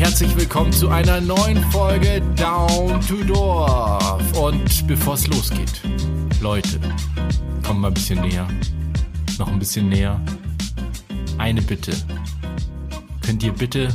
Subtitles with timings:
[0.00, 4.40] herzlich willkommen zu einer neuen Folge Down to Dorf.
[4.40, 5.82] Und bevor es losgeht,
[6.40, 6.80] Leute,
[7.62, 8.48] kommt mal ein bisschen näher.
[9.38, 10.18] Noch ein bisschen näher.
[11.36, 11.92] Eine Bitte.
[13.20, 13.88] Könnt ihr bitte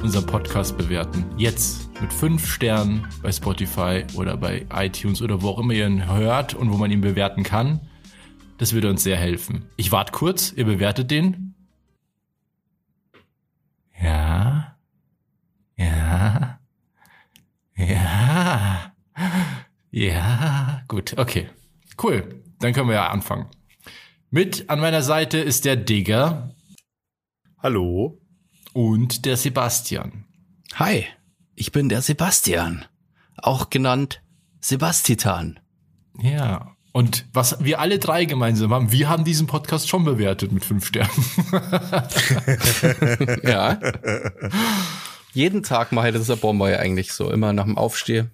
[0.00, 1.24] unseren Podcast bewerten?
[1.36, 6.06] Jetzt mit fünf Sternen bei Spotify oder bei iTunes oder wo auch immer ihr ihn
[6.06, 7.80] hört und wo man ihn bewerten kann.
[8.58, 9.64] Das würde uns sehr helfen.
[9.76, 11.54] Ich warte kurz, ihr bewertet den.
[14.00, 14.57] Ja.
[15.78, 16.58] Ja.
[17.76, 18.92] Ja.
[19.90, 20.82] Ja.
[20.88, 21.48] Gut, okay.
[22.02, 22.42] Cool.
[22.58, 23.46] Dann können wir ja anfangen.
[24.30, 26.54] Mit an meiner Seite ist der Digger
[27.62, 28.20] Hallo.
[28.72, 30.24] und der Sebastian.
[30.74, 31.06] Hi,
[31.54, 32.84] ich bin der Sebastian,
[33.36, 34.20] auch genannt
[34.60, 35.58] Sebastitan.
[36.20, 36.74] Ja.
[36.92, 40.86] Und was wir alle drei gemeinsam haben, wir haben diesen Podcast schon bewertet mit fünf
[40.86, 41.24] Sternen.
[43.44, 43.78] Ja.
[45.32, 48.30] Jeden Tag mache ich das ein Bomber eigentlich so, immer nach dem Aufstehen.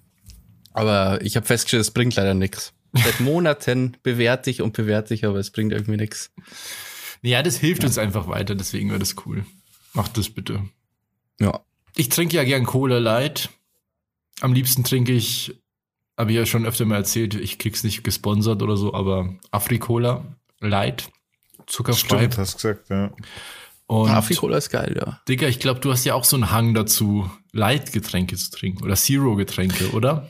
[0.73, 2.73] Aber ich habe festgestellt, es bringt leider nichts.
[2.93, 6.31] Seit Monaten bewerte ich und bewerte ich, aber es bringt irgendwie nichts.
[7.21, 9.45] ja, das hilft uns einfach weiter, deswegen wäre das cool.
[9.93, 10.63] Macht das bitte.
[11.39, 11.61] Ja.
[11.95, 13.49] Ich trinke ja gern Cola Light.
[14.41, 15.57] Am liebsten trinke ich,
[16.17, 20.25] habe ich ja schon öfter mal erzählt, ich krieg's nicht gesponsert oder so, aber Africola
[20.59, 21.09] Light,
[21.67, 22.17] zuckerfrei.
[22.17, 23.11] Stimmt, hast gesagt, ja.
[23.87, 25.21] Und Afrikola ist geil, ja.
[25.27, 28.95] Digga, ich glaube, du hast ja auch so einen Hang dazu, Light-Getränke zu trinken oder
[28.95, 30.29] Zero-Getränke, oder?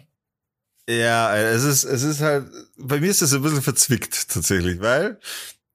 [0.90, 2.48] Ja, es ist, es ist halt,
[2.78, 5.20] bei mir ist das ein bisschen verzwickt tatsächlich, weil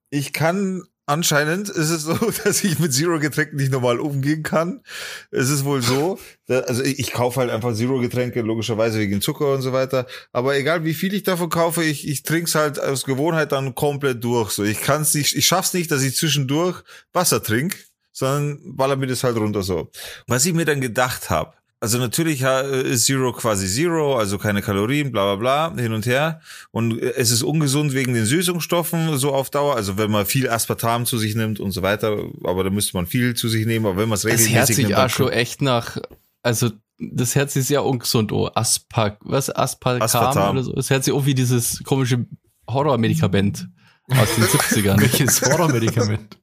[0.09, 4.81] ich kann, anscheinend ist es so, dass ich mit Zero-Getränken nicht normal umgehen kann.
[5.29, 9.53] Es ist wohl so, da, also ich, ich kaufe halt einfach Zero-Getränke, logischerweise wegen Zucker
[9.53, 10.07] und so weiter.
[10.31, 14.23] Aber egal wie viel ich davon kaufe, ich, ich trink's halt aus Gewohnheit dann komplett
[14.23, 14.51] durch.
[14.51, 16.81] So, ich kann's nicht, ich schaff's nicht, dass ich zwischendurch
[17.13, 17.77] Wasser trinke,
[18.11, 19.91] sondern baller mir das halt runter so.
[20.27, 25.11] Was ich mir dann gedacht habe, also natürlich ist Zero quasi Zero, also keine Kalorien,
[25.11, 26.39] bla bla bla, hin und her.
[26.69, 29.75] Und es ist ungesund wegen den Süßungsstoffen so auf Dauer.
[29.75, 33.07] Also wenn man viel Aspartam zu sich nimmt und so weiter, aber da müsste man
[33.07, 33.87] viel zu sich nehmen.
[33.87, 35.97] Aber wenn man es Das regelmäßig hört sich nimmt, auch dann schon echt nach,
[36.43, 36.69] also
[36.99, 40.51] das hört sich sehr ungesund oh, Aspak, was, Aspartam, Aspartam.
[40.51, 40.73] oder so.
[40.73, 42.27] Das hört sich auch wie dieses komische
[42.69, 43.67] Horrormedikament
[44.07, 44.43] aus den
[44.83, 45.01] 70ern.
[45.01, 46.37] Welches Horrormedikament?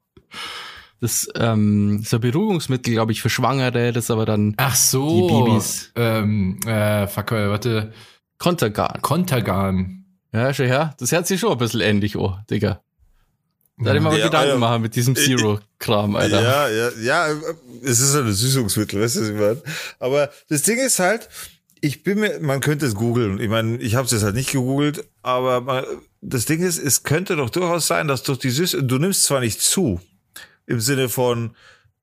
[1.00, 5.28] Das ähm, so ein Beruhigungsmittel, glaube ich, für Schwangere, das aber dann Ach so.
[5.28, 5.92] Die Babys.
[5.94, 7.92] Ähm, äh, fuck, äh, warte.
[8.38, 9.00] Kontergan.
[9.03, 10.04] Kontergan.
[10.32, 10.94] Ja, schon her.
[10.98, 12.82] Das hört sich schon ein bisschen ähnlich, oh, Digga.
[13.78, 14.58] Da hätte ich mir mal Ja, Gedanken Alter.
[14.58, 16.42] machen mit diesem Zero-Kram, Alter.
[16.42, 17.34] Ja, ja, ja,
[17.84, 19.62] es ist ein Süßungsmittel, weißt du, was ich meine?
[20.00, 21.28] Aber das Ding ist halt,
[21.81, 23.38] ich bin mir, man könnte es googeln.
[23.41, 25.84] Ich meine, ich habe es jetzt halt nicht gegoogelt, aber man,
[26.20, 29.38] das Ding ist, es könnte doch durchaus sein, dass durch die Süße, du nimmst zwar
[29.38, 30.00] nicht zu,
[30.68, 31.56] im Sinne von,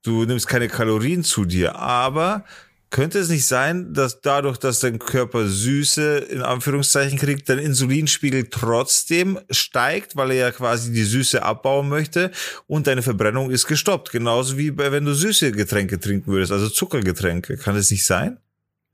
[0.03, 2.43] du nimmst keine Kalorien zu dir, aber
[2.89, 8.47] könnte es nicht sein, dass dadurch, dass dein Körper Süße in Anführungszeichen kriegt, dein Insulinspiegel
[8.49, 12.31] trotzdem steigt, weil er ja quasi die Süße abbauen möchte
[12.67, 14.11] und deine Verbrennung ist gestoppt.
[14.11, 17.57] Genauso wie bei, wenn du süße Getränke trinken würdest, also Zuckergetränke.
[17.57, 18.37] Kann das nicht sein?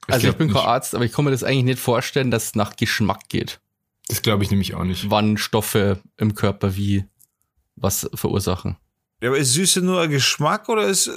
[0.07, 0.61] also ich bin kein.
[0.61, 3.59] Arzt, aber ich kann mir das eigentlich nicht vorstellen, dass es nach Geschmack geht.
[4.07, 5.09] Das glaube ich nämlich auch nicht.
[5.09, 7.05] Wann Stoffe im Körper wie
[7.75, 8.77] was verursachen.
[9.21, 11.09] Ja, aber ist Süße nur ein Geschmack oder ist,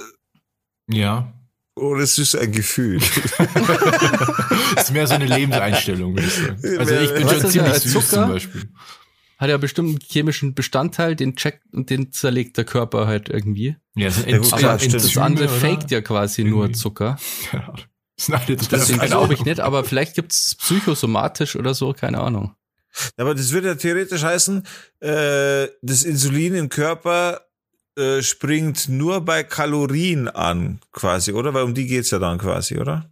[0.88, 1.32] Ja.
[1.76, 2.98] oder ist Süße ein Gefühl?
[2.98, 3.38] Das
[4.84, 6.78] ist mehr so eine Lebenseinstellung, würde ich sagen.
[6.78, 8.22] Also ich bin Was schon das, ziemlich süß Zucker?
[8.22, 8.62] zum Beispiel.
[9.38, 13.76] Hat ja bestimmt einen chemischen Bestandteil, den checkt und den zerlegt der Körper halt irgendwie.
[13.97, 15.54] Ja, das Ja, gut, klar, das Enzyme, andere oder?
[15.54, 16.78] faked ja quasi nur Irgendwie.
[16.78, 17.19] Zucker.
[17.50, 17.81] Keine Ahnung.
[18.16, 22.54] Das sind Deswegen glaube ich nicht, aber vielleicht gibt's psychosomatisch oder so, keine Ahnung.
[23.16, 24.64] Aber das würde ja theoretisch heißen,
[25.00, 27.41] äh, das Insulin im Körper
[27.97, 31.55] äh, springt nur bei Kalorien an, quasi, oder?
[31.55, 33.10] Weil um die geht's ja dann quasi, oder?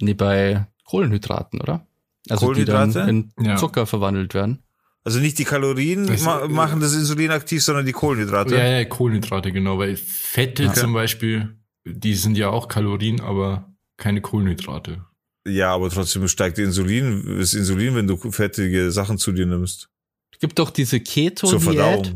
[0.00, 1.86] Nee, bei Kohlenhydraten, oder?
[2.28, 2.88] Also Kohlenhydrate?
[2.88, 3.56] die dann in Ja.
[3.56, 4.62] Zucker verwandelt werden.
[5.04, 8.56] Also nicht die Kalorien Das- ma machen das Insulin aktiv, sondern die Kohlenhydrate.
[8.56, 9.78] Ja, ja, Kohlenhydrate, genau.
[9.78, 10.80] Weil Fette Okay.
[10.80, 11.56] zum Beispiel,
[11.86, 15.04] die sind ja auch Kalorien, aber keine Kohlenhydrate.
[15.46, 19.88] Ja, aber trotzdem steigt die Insulin, das Insulin, wenn du fettige Sachen zu dir nimmst.
[20.32, 22.14] Es gibt doch diese Zur Keto-Diät.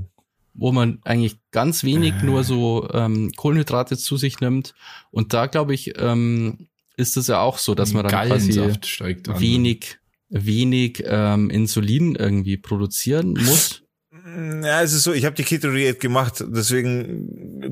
[0.54, 2.24] Wo man eigentlich ganz wenig Äh.
[2.24, 4.74] nur so ähm, Kohlenhydrate zu sich nimmt.
[5.10, 8.86] Und da, glaube ich, ähm, ist es ja auch so, dass man dann quasi Gallensaft
[8.86, 9.40] steigt an.
[9.40, 13.81] wenig, wenig ähm, Insulin irgendwie produzieren muss.
[14.24, 17.26] Ja, es ist so, ich habe die Keto-Diät gemacht, deswegen,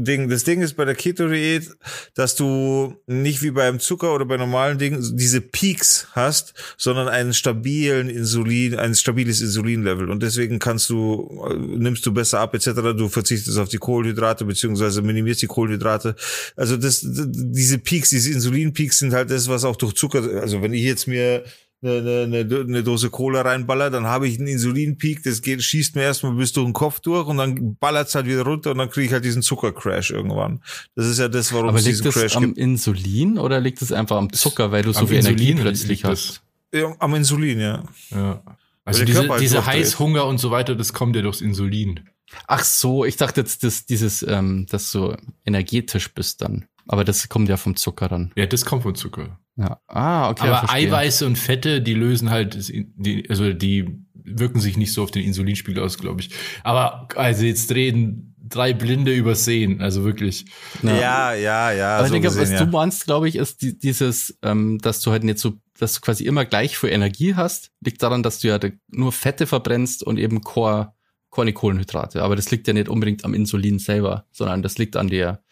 [0.05, 1.71] Ding, das Ding ist bei der Keto-Diät,
[2.15, 7.35] dass du nicht wie beim Zucker oder bei normalen Dingen diese Peaks hast, sondern einen
[7.35, 12.73] stabilen Insulin, ein stabiles Insulinlevel und deswegen kannst du, äh, nimmst du besser ab etc.,
[12.97, 16.17] du verzichtest auf die Kohlenhydrate beziehungsweise minimierst die Kohlenhydrate.
[16.57, 20.75] Also das, diese Peaks, diese Insulin-Peaks sind halt das, was auch durch Zucker, also wenn
[20.75, 21.45] ich jetzt mir
[21.83, 26.03] eine, eine, eine Dose Cola reinballer, dann habe ich einen Insulinpeak, das geht, schießt mir
[26.03, 29.07] erstmal bis durch den Kopf durch und dann ballert's halt wieder runter und dann kriege
[29.07, 30.63] ich halt diesen Zuckercrash irgendwann.
[30.95, 32.59] Das ist ja das, warum Aber es liegt diesen das Crash am gibt.
[32.59, 35.89] Insulin oder liegt es einfach am Zucker, weil du so Am viel Energie Insulin plötzlich
[35.89, 36.43] liegt hast?
[36.73, 37.83] Ja, am Insulin, ja.
[38.11, 38.43] Ja.
[38.85, 39.65] Also diese, Körper diese.
[39.65, 42.01] Heißhunger und so weiter, das kommt ja durchs Insulin.
[42.47, 46.67] Ach so, ich dachte jetzt, dass dieses, ähm, dass du energetisch bist dann.
[46.93, 48.33] Aber das kommt ja vom Zucker dann.
[48.35, 49.39] Ja, das kommt von Zucker.
[49.55, 49.81] Ja.
[49.87, 50.47] Ah, okay.
[50.47, 50.89] ja, Aber verstehe.
[50.89, 55.23] Eiweiße und Fette, die lösen halt, die, also die wirken sich nicht so auf den
[55.23, 56.31] Insulinspiegel aus, glaube ich.
[56.65, 60.47] Aber also jetzt reden drei Blinde übersehen, also wirklich.
[60.83, 61.99] Ja, ja, ja.
[61.99, 62.65] Aber so ich denke, gesehen, was ja.
[62.65, 66.01] du meinst, glaube ich, ist die, dieses, ähm, dass du halt nicht so, dass du
[66.01, 68.59] quasi immer gleich viel Energie hast, liegt daran, dass du ja
[68.89, 70.97] nur Fette verbrennst und eben Chor,
[71.31, 72.25] keine Kohlenhydrate.
[72.25, 75.45] Aber das liegt ja nicht unbedingt am Insulin selber, sondern das liegt an der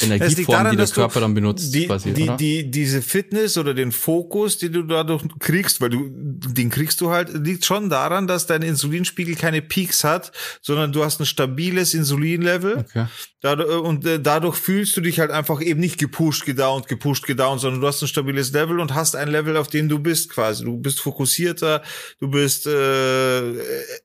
[0.00, 3.56] Energieform, daran, die der dass du Körper dann benutzt, die, quasi, die, die, diese Fitness
[3.56, 7.88] oder den Fokus, den du dadurch kriegst, weil du, den kriegst du halt, liegt schon
[7.90, 10.32] daran, dass dein Insulinspiegel keine Peaks hat,
[10.62, 12.78] sondern du hast ein stabiles Insulinlevel.
[12.78, 13.06] okay.
[13.44, 17.60] Dadurch, und äh, dadurch fühlst du dich halt einfach eben nicht gepusht, gedownt, gepusht, gedownt,
[17.60, 20.64] sondern du hast ein stabiles Level und hast ein Level, auf dem du bist quasi.
[20.64, 21.82] Du bist fokussierter,
[22.20, 23.42] du bist, äh,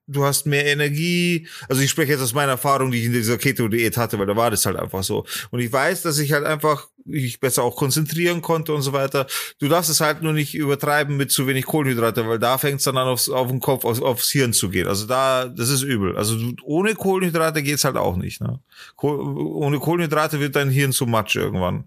[0.07, 1.47] du hast mehr Energie.
[1.69, 4.35] Also ich spreche jetzt aus meiner Erfahrung, die ich in dieser Keto-Diät hatte, weil da
[4.35, 5.25] war das halt einfach so.
[5.51, 9.25] Und ich weiß, dass ich halt einfach ich besser auch konzentrieren konnte und so weiter.
[9.59, 12.83] Du darfst es halt nur nicht übertreiben mit zu wenig Kohlenhydrate, weil da fängt es
[12.83, 14.87] dann an aufs, auf den Kopf, aufs, aufs Hirn zu gehen.
[14.87, 16.15] Also da, das ist übel.
[16.17, 18.41] Also ohne Kohlenhydrate geht's halt auch nicht.
[18.41, 18.59] Ne?
[18.95, 19.15] Koh
[19.55, 21.85] ohne Kohlenhydrate wird dein Hirn zu Matsch irgendwann.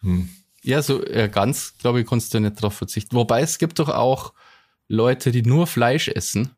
[0.00, 0.30] Hm.
[0.62, 3.16] Ja, so ja, ganz, glaube ich, kannst du nicht drauf verzichten.
[3.16, 4.32] Wobei es gibt doch auch
[4.88, 6.50] Leute, die nur Fleisch essen.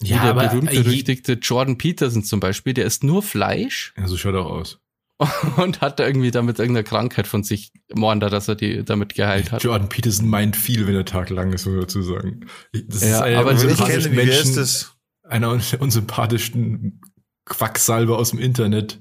[0.00, 3.94] Wie Ja, der aber berühmt je- berüchtigte Jordan Peterson zum Beispiel, der isst nur Fleisch
[3.96, 4.78] Ja, so schaut er auch aus.
[5.56, 9.50] und hat da irgendwie damit irgendeine Krankheit von sich morda, dass er die damit geheilt
[9.50, 9.62] hat.
[9.62, 12.46] Jordan Peterson meint viel, wenn der Tag lang ist, muss man dazu sagen.
[12.72, 14.92] Das Ja, einer aber ich kenne, wie Menschen, ist das?
[15.22, 17.00] einer der unsympathischen
[17.46, 19.00] Quacksalber aus dem Internet,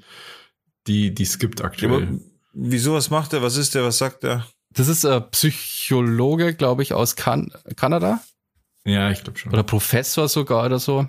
[0.88, 2.19] die, die es gibt Aber aktuell.
[2.53, 3.41] wieso, was macht er?
[3.41, 3.83] Was ist der?
[3.83, 4.47] Was sagt er?
[4.71, 8.21] Das ist ein Psychologe, glaube ich, aus kan Kanada
[8.85, 9.51] Ja, ich glaube schon.
[9.51, 11.07] oder Professor sogar oder so.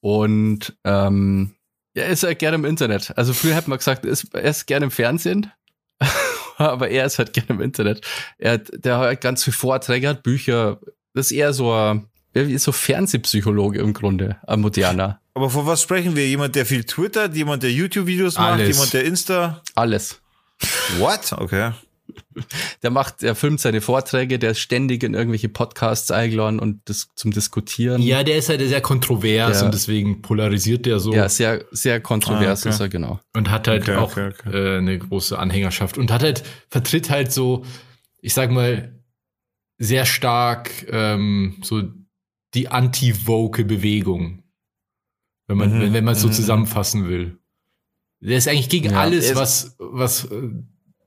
[0.00, 1.55] Und ähm,
[1.96, 3.12] er ist halt gerne im Internet.
[3.16, 5.50] Also früher hat man gesagt, er ist, er ist gerne im Fernsehen,
[6.56, 8.06] aber er ist halt gerne im Internet.
[8.38, 10.80] Er hat, der hat ganz viele Vorträge, hat Bücher.
[11.14, 15.20] Das ist eher so ein, er ist so Fernsehpsychologe im Grunde, ein moderner.
[15.34, 16.28] Aber von was sprechen wir?
[16.28, 18.76] Jemand, der viel twittert, jemand, der YouTube-Videos macht, Alles.
[18.76, 19.62] jemand, der Insta.
[19.74, 20.20] Alles.
[20.98, 21.32] What?
[21.32, 21.72] Okay.
[22.82, 27.08] Der macht, er filmt seine Vorträge, der ist ständig in irgendwelche Podcasts eingeladen und das
[27.14, 28.02] zum Diskutieren.
[28.02, 29.66] Ja, der ist halt sehr kontrovers Ja.
[29.66, 32.74] und deswegen polarisiert der so Ja, sehr, sehr kontrovers Ah, okay.
[32.74, 33.20] ist er, genau.
[33.34, 34.74] und hat halt Okay, auch okay, okay.
[34.74, 37.64] Äh, eine große Anhängerschaft und hat halt, vertritt halt so,
[38.20, 38.92] ich sag mal,
[39.78, 41.82] sehr stark ähm, so
[42.54, 44.42] die anti-woke Bewegung.
[45.46, 46.32] Wenn man, Mhm, wenn, wenn man es so mhm.
[46.32, 47.38] zusammenfassen will.
[48.20, 50.50] Der ist eigentlich gegen Ja, alles, was, was äh,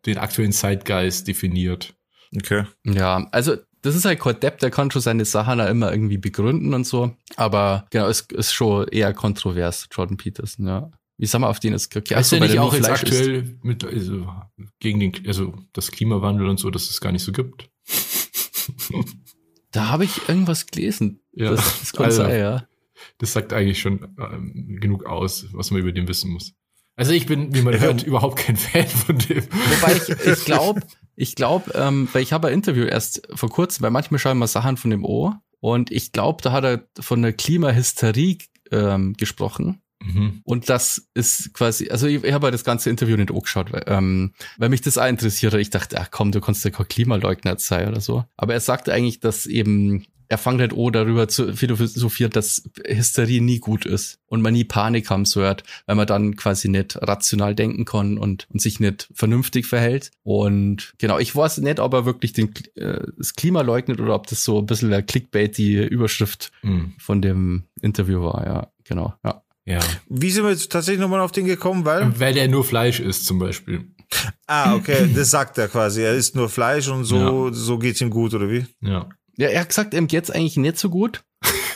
[0.06, 1.96] den aktuellen Zeitgeist definiert.
[2.36, 2.66] Okay.
[2.86, 6.18] Ja, also das ist halt kein Depp, der kann schon seine Sachen auch immer irgendwie
[6.18, 7.16] begründen und so.
[7.38, 10.92] Aber genau, es ist schon eher kontrovers, Jordan Peterson, ja.
[11.18, 13.57] Wie sagen wir auf den ist okay, Weißt du weil nicht der auch jetzt aktuell
[13.62, 14.28] mit, also,
[14.80, 17.69] gegen den, also das Klimawandel und so, dass es gar nicht so gibt?
[19.71, 21.21] Da habe ich irgendwas gelesen.
[21.33, 22.66] Ja, Das, das kann also- sein, ja.
[23.18, 26.54] Das sagt eigentlich schon ähm, genug aus, was man über den wissen muss.
[27.00, 27.80] Also ich bin, wie man Ja.
[27.80, 29.44] hört, überhaupt kein Fan von dem.
[29.44, 30.82] Wobei ich, ich glaube,
[31.16, 34.48] ich glaube, ähm, weil ich habe ein Interview erst vor kurzem, weil manchmal schauen wir
[34.48, 38.38] Sachen von dem O und ich glaube, da hat er von der Klimahysterie
[38.72, 39.82] ähm, gesprochen.
[40.02, 40.42] Mhm.
[40.44, 43.84] Und das ist quasi, also ich, ich habe ja das ganze Interview nicht angeschaut, weil,
[43.88, 45.54] ähm, weil mich das auch interessiert.
[45.56, 48.24] Ich dachte, ach komm, du kannst ja kein Klimaleugner sein oder so.
[48.38, 53.42] Aber er sagte eigentlich, dass eben, er fängt halt an, darüber zu philosophieren, dass Hysterie
[53.42, 57.56] nie gut ist und man nie Panik haben sollte, weil man dann quasi nicht rational
[57.56, 60.12] denken kann und, und sich nicht vernünftig verhält.
[60.24, 64.28] Und genau, ich weiß nicht, ob er wirklich den, äh, das Klima leugnet oder ob
[64.28, 66.94] das so ein bisschen eine Clickbait, Überschrift Mhm.
[67.00, 68.45] von dem Interview war.
[68.45, 69.42] Ja, genau, ja.
[69.66, 69.80] Ja.
[70.09, 71.86] Wie sind wir jetzt tatsächlich nochmal auf den gekommen?
[71.86, 72.19] Weil?
[72.19, 73.86] Weil der nur Fleisch isst, zum Beispiel.
[74.48, 76.02] Ah, okay, das sagt er quasi.
[76.02, 78.66] Er isst nur Fleisch und so, so geht's ihm gut, oder wie?
[78.81, 79.07] Ja.
[79.40, 81.24] Ja, er hat gesagt, ihm geht's eigentlich nicht so gut.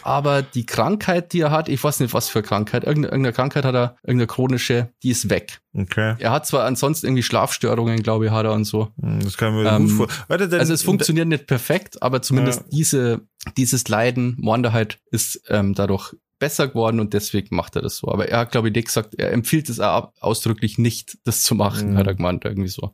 [0.04, 3.64] aber die Krankheit, die er hat, ich weiß nicht, was für Krankheit, irgendeine, irgendeine Krankheit
[3.64, 5.62] hat er, irgendeine chronische, die ist weg.
[5.74, 6.16] Okay.
[6.20, 8.90] Er hat zwar ansonsten irgendwie Schlafstörungen, glaube ich, hat er und so.
[9.02, 10.08] Hm, Das kann mir Ähm, gut vor.
[10.28, 12.66] Warte, denn, Also es funktioniert nicht perfekt, aber zumindest Ja.
[12.72, 13.22] diese,
[13.56, 18.10] dieses Leiden, Wanderheit ist ähm, dadurch besser geworden und deswegen macht er das so.
[18.10, 21.92] Aber er hat, glaube ich, nicht gesagt, er empfiehlt es ausdrücklich nicht, das zu machen,
[21.94, 21.98] Mhm.
[21.98, 22.94] hat er gemeint, irgendwie so.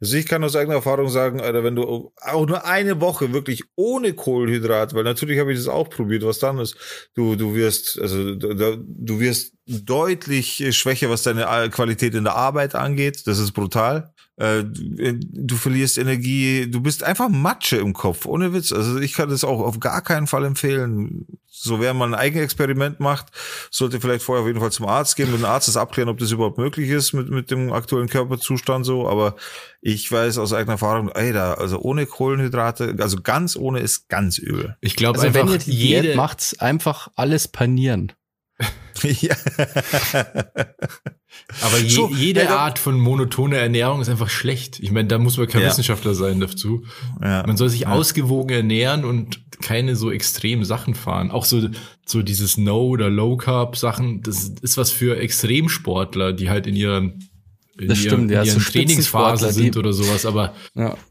[0.00, 3.62] Also ich kann aus eigener Erfahrung sagen, Alter, wenn du auch nur eine Woche wirklich
[3.76, 6.76] ohne Kohlenhydrat, weil natürlich habe ich das auch probiert, was dann ist,
[7.14, 12.74] du, du wirst, also du, du wirst deutlich schwächer, was deine Qualität in der Arbeit
[12.74, 13.26] angeht.
[13.26, 14.12] Das ist brutal.
[14.40, 18.72] Äh, Du verlierst Energie, du bist einfach Matsche im Kopf, ohne Witz.
[18.72, 21.26] Also ich kann das auch auf gar keinen Fall empfehlen.
[21.46, 23.26] So wer mal ein Eigenexperiment macht,
[23.70, 26.18] sollte vielleicht vorher auf jeden Fall zum Arzt gehen, mit dem Arzt das abklären, ob
[26.18, 29.06] das überhaupt möglich ist mit, mit dem aktuellen Körperzustand so.
[29.08, 29.36] Aber
[29.82, 34.38] ich weiß aus eigener Erfahrung, ey, da, also ohne Kohlenhydrate, also ganz ohne ist ganz
[34.38, 34.76] übel.
[34.80, 38.12] Ich glaube Also einfach, wenn ihr die jede, Diät macht, einfach alles panieren.
[39.02, 39.34] ja.
[41.62, 44.78] aber je, So, jede ja, da- Art von monotoner Ernährung ist einfach schlecht.
[44.80, 45.68] Ich meine, da muss man kein Ja.
[45.68, 46.84] Wissenschaftler sein dazu.
[47.22, 47.44] ja.
[47.46, 51.30] Man soll sich ausgewogen ernähren und keine so extremen Sachen fahren.
[51.30, 51.68] Auch so,
[52.06, 57.28] so dieses No- oder Low-Carb-Sachen, das ist was für Extremsportler, die halt in ihren,
[57.78, 60.54] in Das ihren, stimmt, ja, in so ihren Trainingsphase Spitzensportler, sind oder sowas, aber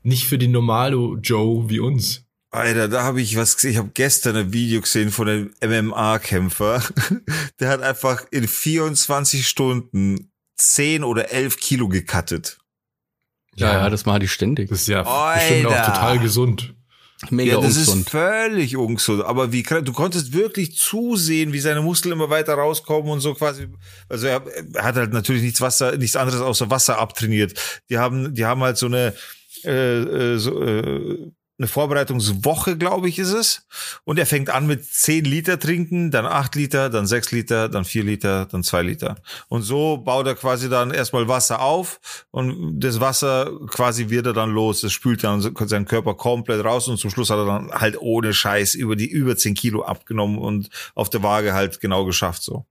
[0.03, 2.25] nicht für die normale Joe wie uns.
[2.51, 3.71] Alter, da habe ich was gesehen.
[3.71, 6.83] Ich habe gestern ein Video gesehen von einem MMA-Kämpfer.
[7.59, 12.57] Der hat einfach in 24 Stunden 10 oder 11 Kilo gecuttet.
[13.55, 14.69] Ja, ja, das machen die ständig.
[14.69, 15.39] das ist ja Alter.
[15.39, 16.73] bestimmt auch total gesund.
[17.29, 18.01] Mega ja, das ungesund.
[18.01, 19.23] ist völlig ungesund.
[19.25, 23.67] Aber wie du konntest wirklich zusehen, wie seine Muskeln immer weiter rauskommen und so quasi.
[24.07, 24.41] Also er,
[24.73, 27.81] er hat halt natürlich nichts Wasser, nichts anderes außer Wasser abtrainiert.
[27.89, 29.13] Die haben, die haben halt so eine
[29.65, 33.67] äh, äh, so, äh, eine Vorbereitungswoche, glaube ich, ist es.
[34.05, 37.83] Und er fängt an mit 10 Liter trinken, dann 8 Liter, dann 6 Liter, dann
[37.83, 39.15] 4 Liter, dann 2 Liter.
[39.49, 41.99] Und so baut er quasi dann erstmal Wasser auf
[42.31, 44.81] und das Wasser quasi wird er dann los.
[44.81, 48.33] Das spült dann seinen Körper komplett raus und zum Schluss hat er dann halt ohne
[48.33, 52.65] Scheiß über die über 10 Kilo abgenommen und auf der Waage halt genau geschafft so.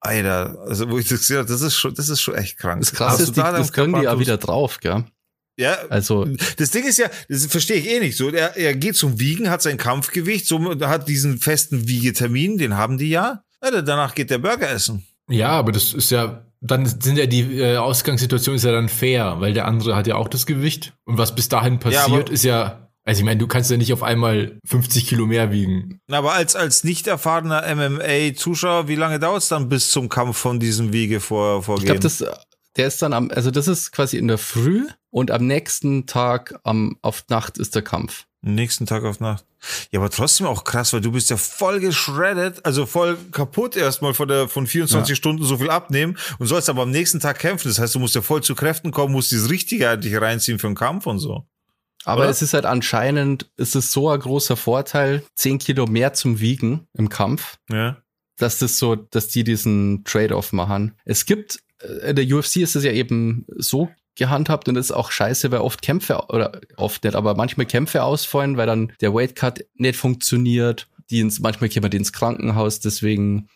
[0.00, 2.80] Alter, also wo ich das gesehen habe, das ist schon, das ist schon echt krank.
[2.80, 5.04] Das krasse Hast ist, die, da das können die ja wieder drauf, gell?
[5.58, 6.26] Ja, Also,
[6.56, 8.30] das Ding ist ja, das verstehe ich eh nicht so.
[8.30, 12.96] Er, er geht zum Wiegen, hat sein Kampfgewicht, so hat diesen festen Wiegetermin, den haben
[12.96, 13.42] die ja.
[13.62, 15.06] ja danach geht der Burger essen.
[15.28, 19.36] Ja, aber das ist ja, dann sind ja die äh, Ausgangssituation ist ja dann fair,
[19.38, 20.94] weil der andere hat ja auch das Gewicht.
[21.04, 23.92] Und was bis dahin passiert, aber- ist ja, also ich meine, du kannst ja nicht
[23.92, 26.00] auf einmal 50 Kilo mehr wiegen.
[26.10, 30.60] Aber als, als nicht erfahrener MMA-Zuschauer, wie lange dauert es dann bis zum Kampf von
[30.60, 31.82] diesem Wiege vor, vorgehen?
[31.82, 32.24] ich glaube, das,
[32.76, 36.60] der ist dann am, also das ist quasi in der Früh und am nächsten Tag
[36.64, 38.26] am, auf Nacht ist der Kampf.
[38.42, 39.44] Nächsten Tag auf Nacht.
[39.90, 44.14] Ja, aber trotzdem auch krass, weil du bist ja voll geschreddet, also voll kaputt erstmal
[44.14, 47.68] von der von 24 Stunden so viel abnehmen und sollst aber am nächsten Tag kämpfen.
[47.68, 50.68] Das heißt, du musst ja voll zu Kräften kommen, musst dieses Richtige eigentlich reinziehen für
[50.68, 51.46] den Kampf und so.
[52.04, 52.30] Aber Oder?
[52.30, 56.86] es ist halt anscheinend, es ist so ein großer Vorteil, 10 Kilo mehr zum Wiegen
[56.94, 57.98] im Kampf, Ja.
[58.42, 60.94] Dass das so, dass die diesen Trade-off machen.
[61.04, 64.92] Es gibt, äh, in der UFC ist es ja eben so gehandhabt und das ist
[64.92, 69.14] auch scheiße, weil oft Kämpfe, oder oft nicht, aber manchmal Kämpfe ausfallen, weil dann der
[69.14, 70.88] Weightcut nicht funktioniert.
[71.10, 73.48] Die ins, manchmal kommen die ins Krankenhaus, deswegen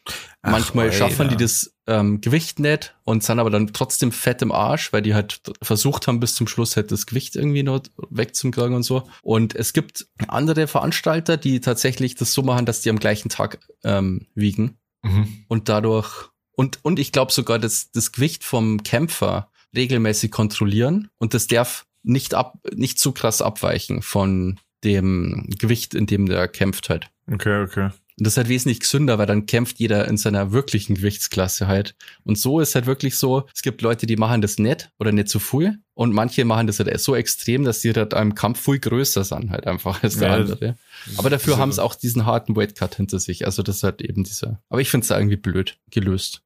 [0.43, 0.97] Ach, manchmal Alter.
[0.97, 5.03] schaffen die das ähm, Gewicht nicht und sind aber dann trotzdem fett im Arsch, weil
[5.03, 7.81] die halt versucht haben, bis zum Schluss halt das Gewicht irgendwie noch
[8.11, 9.05] wegzukriegen und so.
[9.23, 13.59] Und es gibt andere Veranstalter, die tatsächlich das so machen, dass die am gleichen Tag
[13.85, 15.45] ähm, wiegen Mhm.
[15.49, 21.35] und dadurch und und ich glaube sogar, dass das Gewicht vom Kämpfer regelmäßig kontrollieren und
[21.35, 26.89] das darf nicht ab nicht zu krass abweichen von dem Gewicht, in dem der kämpft
[26.89, 27.09] halt.
[27.33, 27.91] Okay, okay.
[28.17, 31.97] Und das ist halt wesentlich gesünder, weil dann kämpft jeder in seiner wirklichen Gewichtsklasse halt.
[32.23, 35.29] Und so ist halt wirklich so, es gibt Leute, die machen das nicht oder nicht
[35.29, 35.79] zu viel.
[35.95, 39.51] Und manche machen das halt so extrem, dass die halt im Kampf viel größer sind
[39.51, 40.77] halt einfach als der Ja, andere.
[41.17, 43.47] Aber dafür so- haben sie auch diesen harten Weightcut hinter sich.
[43.47, 44.61] Also das ist halt eben dieser.
[44.69, 46.43] Aber ich finde es irgendwie blöd gelöst.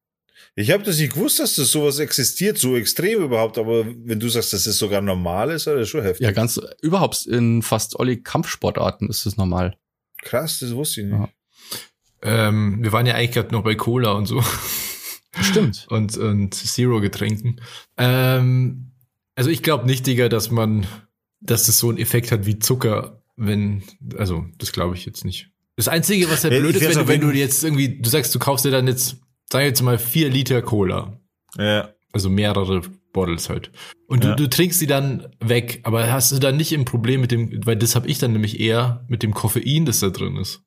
[0.56, 4.28] Ich habe das nicht gewusst, dass das sowas existiert, so extrem überhaupt, aber wenn du
[4.28, 6.24] sagst, dass das sogar normal ist, das ist schon heftig.
[6.24, 9.76] Ja, ganz überhaupt in fast alle Kampfsportarten ist das normal.
[10.22, 11.18] Krass, das wusste ich nicht.
[11.18, 11.28] Ja.
[12.48, 14.42] Ähm, wir waren ja eigentlich gerade noch bei Cola und so.
[15.40, 15.86] Stimmt.
[15.90, 17.60] und, und Zero-Getränken.
[17.96, 18.90] Ähm,
[19.36, 20.86] also ich glaube nicht, Digga, dass man,
[21.40, 23.84] dass das so einen Effekt hat wie Zucker, wenn,
[24.16, 25.50] also das glaube ich jetzt nicht.
[25.76, 28.34] Das Einzige, was halt Ja, blöd ist, wenn, du- wenn du jetzt irgendwie, du sagst,
[28.34, 29.18] du kaufst dir dann jetzt,
[29.50, 31.18] sag jetzt mal, vier Liter Cola.
[31.56, 31.90] Ja.
[32.12, 33.70] Also mehrere Bottles halt.
[34.06, 34.34] Und Ja.
[34.34, 37.64] du, du trinkst die dann weg, aber hast du dann nicht ein Problem mit dem,
[37.66, 40.62] weil das habe ich dann nämlich eher mit dem Koffein, das da drin ist.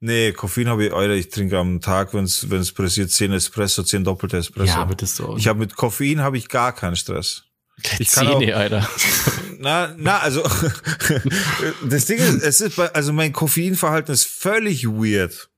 [0.00, 4.04] Nee, Koffein habe ich, Alter, ich trinke am Tag, wenn es pressiert, 10 Espresso, 10
[4.04, 4.66] doppelte Espresso.
[4.74, 5.36] Ja, aber das so.
[5.36, 7.44] ich habe mit Koffein habe ich gar keinen Stress.
[7.98, 8.88] Ich kann Zähne, Alter.
[9.58, 10.42] Na, na, also
[11.88, 15.48] das Ding ist, es ist bei, also mein Koffeinverhalten ist völlig weird.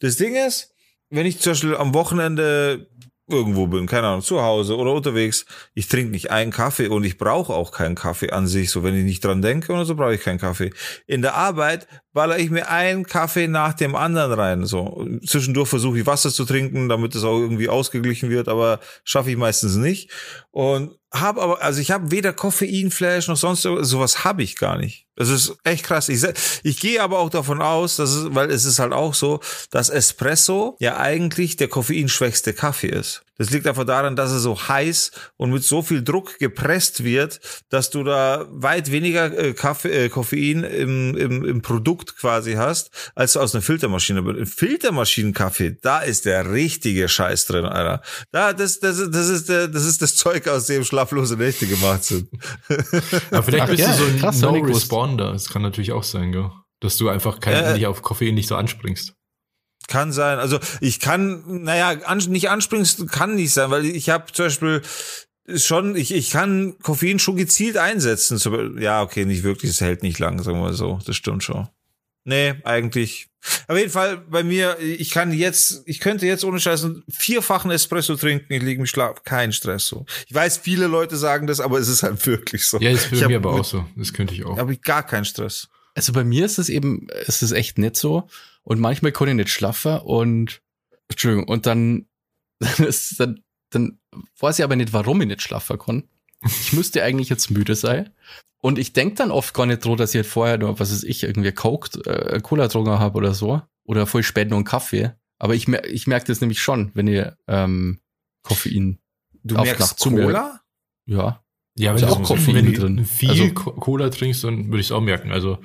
[0.00, 0.72] Das Ding ist,
[1.10, 2.88] wenn ich zum Beispiel am Wochenende
[3.28, 7.18] irgendwo bin, keine Ahnung, zu Hause oder unterwegs, ich trinke nicht einen Kaffee und ich
[7.18, 8.70] brauche auch keinen Kaffee an sich.
[8.70, 10.70] So, wenn ich nicht dran denke oder so, brauche ich keinen Kaffee.
[11.06, 14.64] In der Arbeit baller ich mir einen Kaffee nach dem anderen rein.
[14.64, 19.30] So, zwischendurch versuche ich Wasser zu trinken, damit es auch irgendwie ausgeglichen wird, aber schaffe
[19.30, 20.10] ich meistens nicht.
[20.52, 24.76] Und habe aber, also ich habe weder Koffeinflash noch sonst so- sowas habe ich gar
[24.78, 25.06] nicht.
[25.16, 26.08] Das ist echt krass.
[26.08, 26.22] Ich,
[26.62, 29.88] ich gehe aber auch davon aus, dass es, weil es ist halt auch so, dass
[29.88, 33.22] Espresso ja eigentlich der koffeinschwächste Kaffee ist.
[33.38, 37.40] Das liegt einfach daran, dass er so heiß und mit so viel Druck gepresst wird,
[37.68, 42.90] dass du da weit weniger äh, Kaffee, äh, Koffein im, im, im Produkt quasi hast,
[43.14, 44.20] als du aus einer Filtermaschine.
[44.20, 48.02] Aber im Filtermaschinenkaffee, da ist der richtige Scheiß drin, Alter.
[48.32, 51.66] Da, das, das, ist- das ist der, das ist das Zeug, aus dem schlaflose Nächte
[51.66, 52.28] gemacht sind.
[53.30, 54.60] Aber vielleicht Ach bist ja, du so ein.
[54.60, 55.32] No-Responder.
[55.32, 56.50] Das kann natürlich auch sein, gell?
[56.80, 57.72] Dass du einfach kein, Äh.
[57.74, 59.12] nicht auf Koffein nicht so anspringst.
[59.88, 60.38] Kann sein.
[60.38, 64.82] Also ich kann, naja, an, nicht anspringst, kann nicht sein, weil ich habe zum Beispiel
[65.54, 68.38] schon, ich, ich kann Koffein schon gezielt einsetzen.
[68.38, 70.98] Zum- Ja, okay, nicht wirklich, es hält nicht lang, sagen wir mal so.
[71.06, 71.68] Das stimmt schon.
[72.24, 73.28] Nee, eigentlich.
[73.68, 77.70] Auf jeden Fall bei mir, ich kann jetzt, ich könnte jetzt ohne Scheiß einen vierfachen
[77.70, 80.04] Espresso trinken, ich liege im Schlaf, kein Stress so.
[80.26, 82.80] Ich weiß, viele Leute sagen das, aber es ist halt wirklich so.
[82.80, 83.86] Ja, ist Ich für mir aber auch so.
[83.94, 84.58] Das könnte ich auch.
[84.58, 85.68] habe ich gar keinen Stress.
[85.94, 88.28] Also bei mir ist es eben, ist es echt nicht so.
[88.68, 90.60] Und manchmal kann ich nicht schlafen und,
[91.08, 92.06] Entschuldigung, und dann,
[92.58, 94.00] dann, ist, dann, dann
[94.40, 96.08] weiß ich aber nicht, warum ich nicht schlafen kann.
[96.44, 98.10] Ich müsste eigentlich jetzt müde sein.
[98.58, 101.04] Und ich denk dann oft gar nicht drüber, dass ich halt vorher nur, was weiß
[101.04, 103.62] ich, irgendwie coked, äh, Cola getrunken habe oder so.
[103.84, 105.12] Oder voll spät noch einen Kaffee.
[105.38, 108.00] Aber ich, mer ich merke das nämlich schon, wenn ihr ähm,
[108.42, 108.98] Koffein.
[109.44, 110.24] Du Auf merkst Nacht zu mir.
[110.24, 110.60] Cola?
[111.06, 111.44] Ja.
[111.78, 113.04] Ja, wenn Ist du, auch Koffein wenn du drin.
[113.04, 115.30] viel Also- Co- Cola trinkst, dann würde ich es auch merken.
[115.30, 115.58] Also,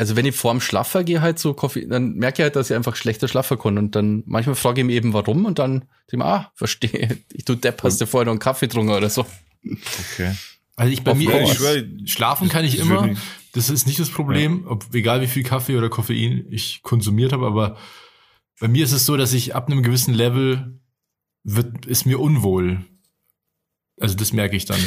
[0.00, 2.74] Also wenn ich vorm Schlaffer gehe halt so Koffein, dann merke ich halt, dass ich
[2.74, 3.76] einfach schlechter schlafen kann.
[3.76, 7.18] Und dann manchmal frage ich mich eben warum und dann denke ich mir, ah, verstehe.
[7.34, 9.26] Ich du Depp, hast du vorher noch einen Kaffee getrunken oder so.
[9.62, 10.34] Okay.
[10.74, 13.10] also ich bei Of mir, ich, schwör, schlafen kann ich immer.
[13.52, 17.44] Das ist nicht das Problem, ob, egal wie viel Kaffee oder Koffein ich konsumiert habe,
[17.46, 17.76] aber
[18.58, 20.80] bei mir ist es so, dass ich ab einem gewissen Level
[21.44, 22.86] wird, ist mir unwohl.
[24.00, 24.80] Also das merke ich dann.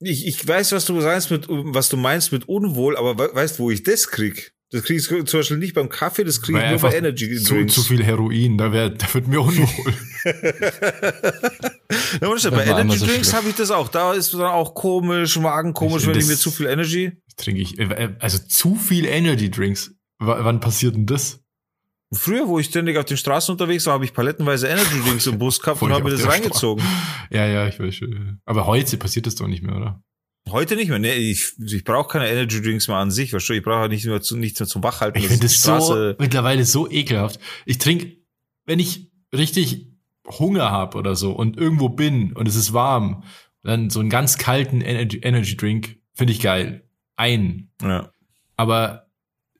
[0.00, 3.58] Ich, ich weiß, was du sagst mit, was du meinst mit unwohl, aber we weißt,
[3.58, 4.52] wo ich das krieg?
[4.70, 7.54] Das krieg ich zum Beispiel nicht beim Kaffee, das krieg ich nur bei Energy Zu,
[7.54, 7.74] Drinks.
[7.74, 9.94] zu viel Heroin, da, wär, da wird mir unwohl.
[12.20, 13.88] Und Das bei Energy so Drinks habe ich das auch.
[13.88, 17.12] Da ist dann auch komisch, Magen komisch, Ich- wenn ich mir zu viel Energy.
[17.36, 19.92] Trinke ich, äh, also zu viel Energy Drinks.
[20.18, 21.40] W wann passiert denn das?
[22.14, 25.38] Früher, wo ich ständig auf den Straßen unterwegs war, habe ich palettenweise Energy Drinks im
[25.38, 26.84] Bus gehabt und habe mir das reingezogen.
[27.30, 28.40] Ja, ja, ich weiß schon.
[28.44, 30.02] Aber heute passiert das doch nicht mehr, oder?
[30.50, 30.98] Heute nicht mehr.
[30.98, 33.32] Nee, ich, ich brauche keine Energy Drinks mehr an sich.
[33.32, 35.20] Weißt du, ich brauche nicht mehr zu, nichts mehr zum Wachhalten.
[35.20, 37.40] Ich finde das so mittlerweile so ekelhaft.
[37.64, 38.18] Ich trinke,
[38.66, 39.88] wenn ich richtig
[40.26, 43.24] Hunger habe oder so und irgendwo bin und es ist warm,
[43.62, 46.88] dann so einen ganz kalten Energy, Energy Drink finde ich geil.
[47.16, 47.70] Ein.
[47.82, 48.10] Ja.
[48.56, 49.06] Aber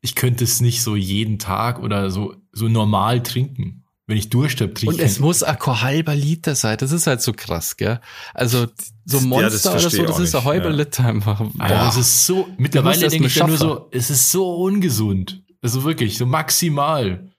[0.00, 3.80] ich könnte es nicht so jeden Tag oder so, so normal trinken.
[4.06, 6.76] Wenn ich Durst habe, trinke Und ich es kein- muss ein halber Liter sein.
[6.78, 8.00] Das ist halt so krass, gell?
[8.34, 8.66] Also
[9.06, 10.76] so ein Ja, Monster oder so, das ist ein halber ja.
[10.76, 11.40] Liter einfach.
[11.58, 15.42] Alter, es ist so, mittlerweile denke ich nur so, es ist so ungesund.
[15.62, 17.30] Also wirklich, so maximal.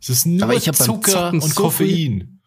[0.00, 2.40] Es ist nur Aber Zucker und so Koffein.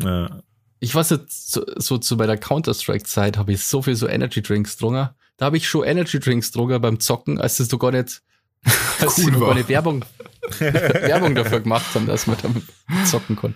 [0.00, 0.40] ja.
[0.78, 4.74] ich weiß jetzt, so, so zu bei der Counter-Strike-Zeit habe ich so viel so Energy-Drinks
[4.76, 5.08] getrunken.
[5.36, 8.22] Da habe ich schon Energy-Drinks getrunken beim Zocken, als das doch gar nicht,
[9.00, 9.48] als Cool war.
[9.48, 10.04] gar nicht Werbung,
[10.60, 12.64] Werbung dafür gemacht haben, dass man damit
[13.06, 13.54] zocken kann.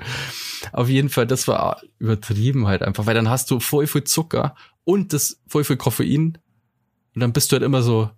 [0.72, 4.54] Auf jeden Fall, das war übertrieben halt einfach, weil dann hast du voll viel Zucker
[4.84, 6.38] und das voll viel Koffein
[7.14, 8.10] und dann bist du halt immer so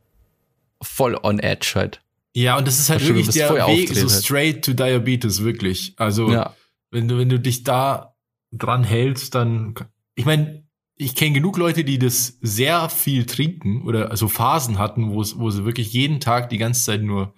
[0.82, 2.02] voll on edge halt.
[2.34, 4.24] Ja, und das ist halt wirklich der Weg so halt.
[4.24, 5.94] straight to Diabetes, wirklich.
[5.96, 6.54] Also, Ja.
[6.90, 8.14] wenn du, wenn du dich da
[8.52, 9.74] dran hältst, dann,
[10.14, 10.62] ich meine,
[10.96, 15.38] ich kenne genug Leute, die das sehr viel trinken oder also Phasen hatten, wo es,
[15.38, 17.34] wo sie wirklich jeden Tag die ganze Zeit nur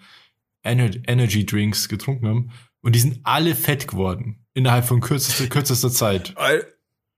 [0.62, 5.90] Ener Energy Drinks getrunken haben und die sind alle fett geworden innerhalb von kürzester, kürzester
[5.90, 6.37] Zeit.
[6.37, 6.66] Al-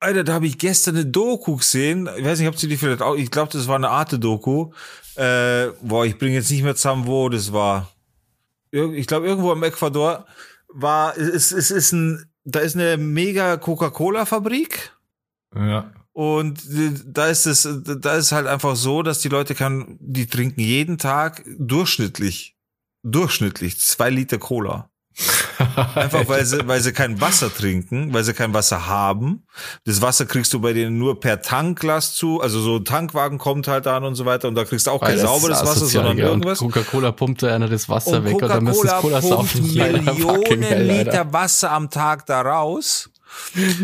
[0.03, 2.09] Alter, da habe ich gestern eine Doku gesehen.
[2.17, 4.73] Ich weiß nicht, ob sie die vielleicht auch, ich glaube, das war eine Arte-Doku.
[5.15, 7.93] Äh, boah, ich bringe jetzt nicht mehr zusammen, wo das war.
[8.71, 10.25] Ich glaube, irgendwo im Ecuador
[10.69, 14.97] war, es, es ist ein, da ist eine mega Coca-Cola-Fabrik.
[15.55, 15.93] Ja.
[16.13, 16.63] Und
[17.05, 20.97] da ist es, da ist halt einfach so, dass die Leute kann, die trinken jeden
[20.97, 22.57] Tag durchschnittlich
[23.03, 24.91] durchschnittlich zwei Liter Cola.
[25.95, 29.45] Einfach weil sie, weil sie kein Wasser trinken, weil sie kein Wasser haben.
[29.85, 32.41] Das Wasser kriegst du bei denen nur per Tankglas zu.
[32.41, 35.01] Also so ein Tankwagen kommt halt an und so weiter und da kriegst du auch
[35.01, 36.27] kein Weil das sauberes Wasser, sondern ja.
[36.27, 36.59] Irgendwas.
[36.59, 39.65] Coca-Cola pumpt da einer das Wasser Und weg und dann müsste das Cola saufen.
[39.75, 40.79] hell, Millionen Alter.
[40.81, 43.11] Liter Wasser am Tag da raus.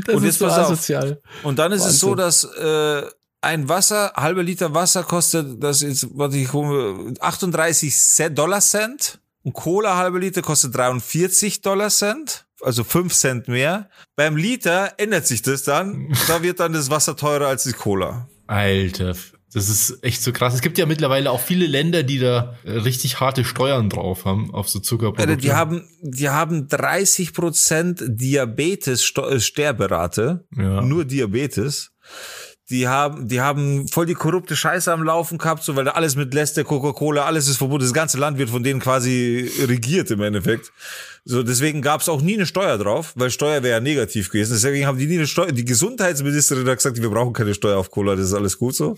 [0.06, 1.16] Das Und ist jetzt so pass auf.
[1.42, 2.16] Und dann ist es so, Wahnsinn.
[2.16, 3.10] dass äh,
[3.46, 9.20] ein Wasser, halbe Liter Wasser kostet, das ist, was ich hole, 38 Cent, Dollar Cent.
[9.42, 12.46] Und Cola halbe Liter kostet 43 Dollar Cent.
[12.62, 13.88] Also 5 Cent mehr.
[14.16, 16.12] Beim Liter ändert sich das dann.
[16.26, 18.28] Da wird dann das Wasser teurer als die Cola.
[18.48, 19.14] Alter,
[19.52, 20.54] das ist echt so krass.
[20.54, 24.52] Es gibt ja mittlerweile auch viele Länder, die da äh, richtig harte Steuern drauf haben
[24.52, 25.22] auf so Zuckerprodukte.
[25.22, 30.44] Alter, die haben, die haben 30 Prozent Diabetes äh, Sterberate.
[30.56, 30.80] Ja.
[30.80, 31.92] Nur Diabetes.
[32.68, 36.16] Die haben, die haben voll die korrupte Scheiße am Laufen gehabt, so weil da alles
[36.16, 37.84] mit Lester, Coca-Cola, alles ist verboten.
[37.84, 40.72] Das ganze Land wird von denen quasi regiert im Endeffekt.
[41.24, 44.52] So, deswegen gab es auch nie eine Steuer drauf, weil Steuer wäre ja negativ gewesen.
[44.54, 45.52] Deswegen haben die nie eine Steuer.
[45.52, 48.96] Die Gesundheitsministerin hat gesagt, wir brauchen keine Steuer auf Cola, das ist alles gut so.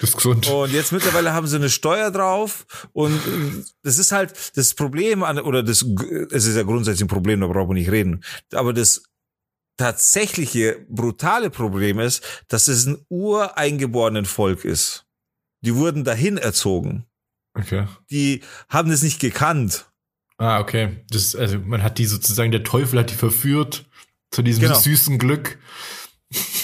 [0.00, 0.46] das ist gesund.
[0.48, 5.22] Und jetzt mittlerweile haben sie eine Steuer drauf und äh, das ist halt das Problem
[5.22, 5.84] an, oder das,
[6.30, 8.22] es ist ja grundsätzlich ein Problem, da brauchen wir nicht reden.
[8.52, 9.02] Aber das
[9.76, 15.06] tatsächliche brutale Problem ist, dass es ein ureingeborenen Volk ist.
[15.64, 17.04] Die wurden dahin erzogen.
[17.54, 17.86] Okay.
[18.10, 19.86] Die haben es nicht gekannt.
[20.38, 21.04] Ah, okay.
[21.10, 23.84] Das also man hat die sozusagen, der Teufel hat die verführt
[24.30, 24.78] zu diesem Genau.
[24.78, 25.58] süßen Glück.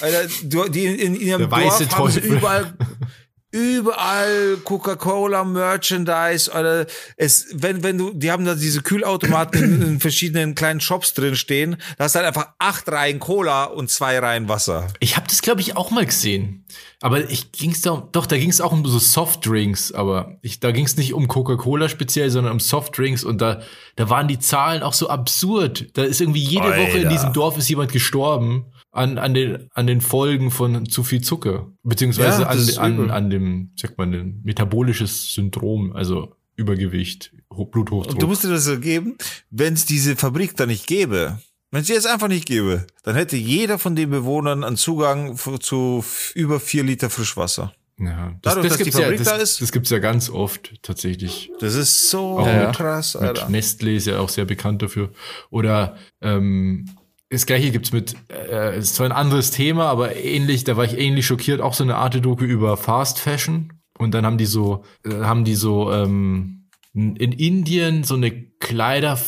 [0.00, 0.26] Alter,
[0.70, 2.36] die in, in ihrem Der weiße Dorf haben sie Teufel.
[2.38, 2.76] überall,
[3.50, 10.00] überall Coca-Cola Merchandise oder es, wenn, wenn du, die haben da diese Kühlautomaten in, in
[10.00, 14.48] verschiedenen kleinen Shops drin stehen, da hast halt einfach acht Reihen Cola und zwei Reihen
[14.48, 14.88] Wasser.
[15.00, 16.66] Ich habe das, glaube ich, auch mal gesehen.
[17.00, 20.70] Aber ich ging's da, doch, da ging es auch um so Softdrinks, aber ich, da
[20.70, 23.62] ging es nicht um Coca-Cola speziell, sondern um Softdrinks und da,
[23.96, 25.96] da waren die Zahlen auch so absurd.
[25.96, 27.08] Da ist irgendwie jede Woche in Alter.
[27.08, 28.66] diesem Dorf ist jemand gestorben
[28.98, 31.70] an, an, den, an den Folgen von zu viel Zucker.
[31.82, 32.68] Beziehungsweise Ja, an,
[33.00, 38.14] an, an dem, sagt man, dem metabolisches Syndrom, also Übergewicht, Ho- Bluthochdruck.
[38.14, 39.16] Und du musst dir das so geben,
[39.50, 41.38] wenn es diese Fabrik da nicht gäbe,
[41.70, 46.04] wenn es jetzt einfach nicht gäbe, dann hätte jeder von den Bewohnern einen Zugang zu
[46.34, 47.74] über vier Liter Frischwasser.
[47.98, 49.60] ja, das, Dadurch, das dass die gibt's ja, Fabrik das, da ist?
[49.60, 51.50] Das gibt's ja ganz oft tatsächlich.
[51.60, 53.48] Das ist so Auch mit- krass, Alter.
[53.50, 55.10] Nestle ist ja auch sehr bekannt dafür.
[55.50, 56.86] Oder ähm,
[57.30, 60.96] das gleiche gibt's mit, äh, ist zwar ein anderes Thema, aber ähnlich, da war ich
[60.98, 63.72] ähnlich schockiert, auch so eine Art Doku über Fast Fashion.
[63.98, 69.18] Und dann haben die so, äh, haben die so ähm, in Indien so eine Kleider,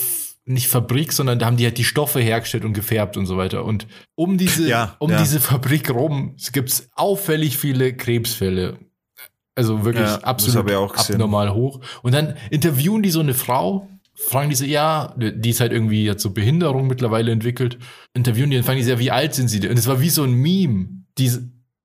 [0.46, 3.64] nicht Fabrik, sondern da haben die halt die Stoffe hergestellt und gefärbt und so weiter.
[3.64, 5.18] Und um diese, Ja, um ja.
[5.18, 8.78] diese Fabrik rum gibt's auffällig viele Krebsfälle.
[9.54, 11.80] Also wirklich Ja, absolut abnormal hoch.
[12.02, 13.88] Und dann interviewen die so eine Frau,
[14.28, 17.78] fragen die so, ja, die ist halt irgendwie jetzt so Behinderung mittlerweile entwickelt,
[18.14, 19.70] interviewen die und fragen die so, ja, wie alt sind sie denn?
[19.70, 20.88] Und es war wie so ein Meme.
[21.18, 21.30] Die,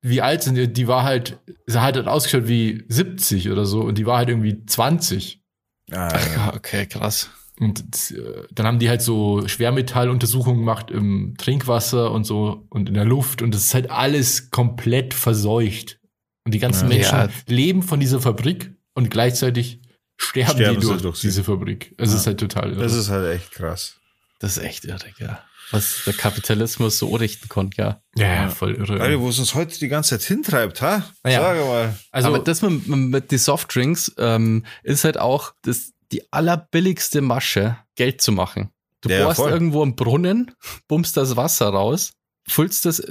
[0.02, 0.71] wie alt sind die?
[0.71, 4.30] Die war halt, sie hat halt ausgeschaut wie 70 oder so und die war halt
[4.30, 5.41] irgendwie 20.
[5.89, 6.19] Ja, ja.
[6.36, 7.30] Ja, okay, krass.
[7.60, 7.80] Und
[8.12, 13.06] äh, dann haben die halt so Schwermetalluntersuchungen gemacht im Trinkwasser und so und in der
[13.06, 16.00] Luft und es ist halt alles komplett verseucht.
[16.45, 16.95] Und die ganzen Ja.
[16.98, 17.30] Menschen Ja.
[17.48, 19.80] leben von dieser Fabrik und gleichzeitig
[20.17, 21.93] sterben, Sterben die durch, durch diese Fabrik.
[21.97, 22.17] Es Ja.
[22.17, 22.82] ist halt total irre.
[22.84, 23.95] Das ist halt echt krass.
[24.39, 25.43] Das ist echt irre, ja.
[25.71, 28.01] Was der Kapitalismus so richten konnte, ja.
[28.15, 29.01] ja, ja, voll irre.
[29.01, 31.10] Alter, wo es uns heute die ganze Zeit hintreibt, ha?
[31.23, 31.41] Naja.
[31.41, 31.99] Sag mal.
[32.12, 37.78] also, Aber das mit, mit die Softdrinks ähm, ist halt auch das, die allerbilligste Masche,
[37.95, 38.69] Geld zu machen.
[39.01, 39.51] Du Ja, bohrst voll.
[39.51, 40.51] irgendwo einen Brunnen,
[40.88, 42.12] bummst das Wasser raus,
[42.47, 43.01] füllst das,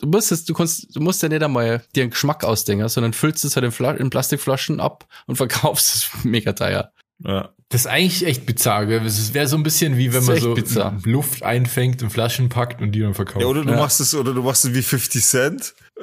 [0.00, 3.12] du musst es, du kannst, du musst ja nicht einmal dir einen Geschmack ausdenken, sondern
[3.12, 6.90] füllst es halt in, in Plastikflaschen ab und verkaufst es mega teuer.
[7.22, 7.50] Ja.
[7.68, 8.86] das ist eigentlich echt bizarr.
[8.86, 9.04] gell?
[9.04, 10.98] Es wäre so ein bisschen wie wenn Das man so bizarr.
[11.04, 13.42] Luft einfängt, in Flaschen packt und die dann verkauft.
[13.42, 13.76] ja, oder du Ja.
[13.76, 15.74] machst es, oder du machst es wie 50 Cent,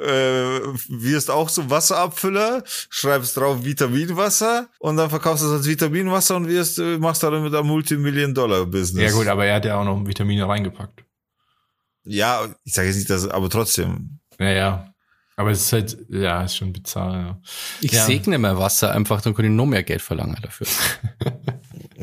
[0.88, 6.46] wirst auch so Wasserabfüller, schreibst drauf Vitaminwasser und dann verkaufst du es als Vitaminwasser und
[6.46, 9.10] wirst, äh, machst dann mit einem Multimillion-Dollar-Business.
[9.10, 11.02] ja gut, aber er hat ja auch noch Vitamine reingepackt.
[12.08, 14.18] Ja, ich sage jetzt nicht, dass, aber trotzdem.
[14.38, 14.94] Ja, ja.
[15.36, 17.40] Aber es ist halt, ja, ist schon bizarr, ja.
[17.80, 18.04] Ich Ja.
[18.04, 20.66] segne mehr Wasser einfach, dann kann ich noch mehr Geld verlangen dafür.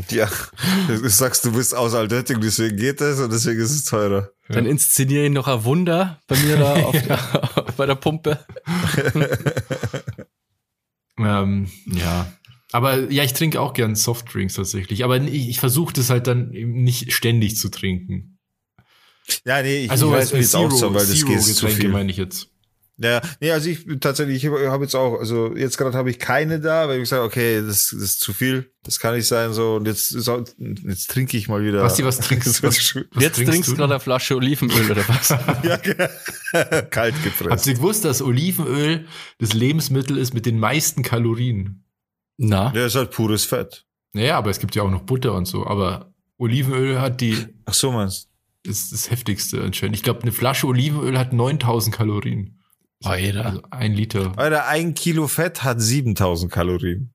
[0.10, 0.30] Ja,
[0.88, 4.30] du sagst, du bist aus Altötting, deswegen geht das und deswegen ist es teurer.
[4.50, 7.18] Dann inszeniere ich noch ein Wunder bei mir da auf der,
[7.78, 8.46] bei der Pumpe.
[11.18, 12.28] Ähm, ja.
[12.72, 15.04] Aber ja, ich trinke auch gern Softdrinks tatsächlich.
[15.06, 18.35] Aber ich, ich versuche das halt dann eben nicht ständig zu trinken.
[19.46, 21.68] Ja, nee, ich, Also ich weiß, wie es Zero, auch so, weil das geht zu
[21.68, 21.90] viel.
[21.90, 22.48] meine ich jetzt.
[22.98, 26.18] Ja, nee, also ich tatsächlich, ich habe hab jetzt auch, also jetzt gerade habe ich
[26.18, 29.52] keine da, weil ich sage, okay, das, das ist zu viel, das kann nicht sein
[29.52, 31.82] so und jetzt, ist auch- jetzt trinke ich mal wieder.
[31.82, 32.68] Basti, was trinkst du?
[32.68, 35.28] Was, was Jetzt trinkst du gerade eine Flasche Olivenöl oder was?
[35.64, 35.78] ja,
[36.84, 37.50] kalt gepresst.
[37.52, 39.06] Habt ihr gewusst, dass Olivenöl
[39.40, 41.84] das Lebensmittel ist mit den meisten Kalorien?
[42.38, 43.86] Na, Ja, ist halt pures Fett.
[44.14, 45.68] Naja, aber es gibt ja auch noch Butter und so.
[45.68, 48.30] Aber Olivenöl hat die, Ach so meinst
[48.66, 49.96] ist das heftigste anscheinend.
[49.96, 52.62] Ich glaube, eine Flasche Olivenöl hat 9000 Kalorien.
[53.04, 53.46] Alter.
[53.46, 54.34] Also ein Liter.
[54.38, 57.14] Alter, ein Kilo Fett hat 7000 Kalorien.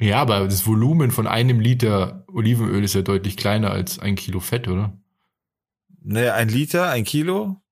[0.00, 4.40] Ja, aber das Volumen von einem Liter Olivenöl ist ja deutlich kleiner als ein Kilo
[4.40, 4.98] Fett, oder?
[6.00, 7.62] Ne, ein Liter, ein Kilo?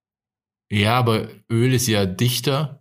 [0.71, 2.80] Ja, aber Öl ist ja dichter.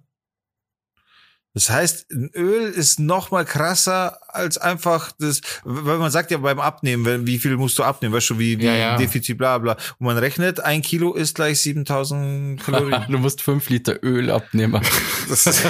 [1.55, 6.37] Das heißt, ein Öl ist noch mal krasser als einfach das, weil man sagt ja
[6.37, 8.97] beim Abnehmen, wie viel musst du abnehmen, weißt du, wie, wie Ja, ja.
[8.97, 9.73] Defizit, bla, bla.
[9.97, 13.05] Und man rechnet, ein Kilo ist gleich 7000 Kalorien.
[13.09, 14.81] du musst fünf Liter Öl abnehmen.
[15.29, 15.63] Das ist,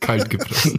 [0.00, 0.78] Kalt gepresst.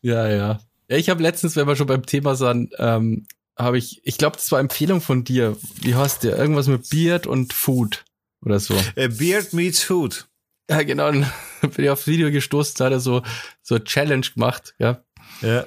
[0.00, 0.60] Ja, ja.
[0.88, 3.26] Ja, ich habe letztens, wenn wir schon beim Thema sind, ähm,
[3.58, 5.56] habe ich, ich glaube, das war Empfehlung von dir.
[5.80, 6.38] Wie heißt der?
[6.38, 8.04] Irgendwas mit Beard und Food
[8.44, 8.74] oder so.
[8.96, 10.28] äh, Beard meets Food.
[10.70, 11.10] Ja, genau.
[11.10, 13.22] Dann bin ich aufs Video gestoßen, da hat er so,
[13.62, 15.02] so eine Challenge gemacht, ja,
[15.40, 15.66] Ja.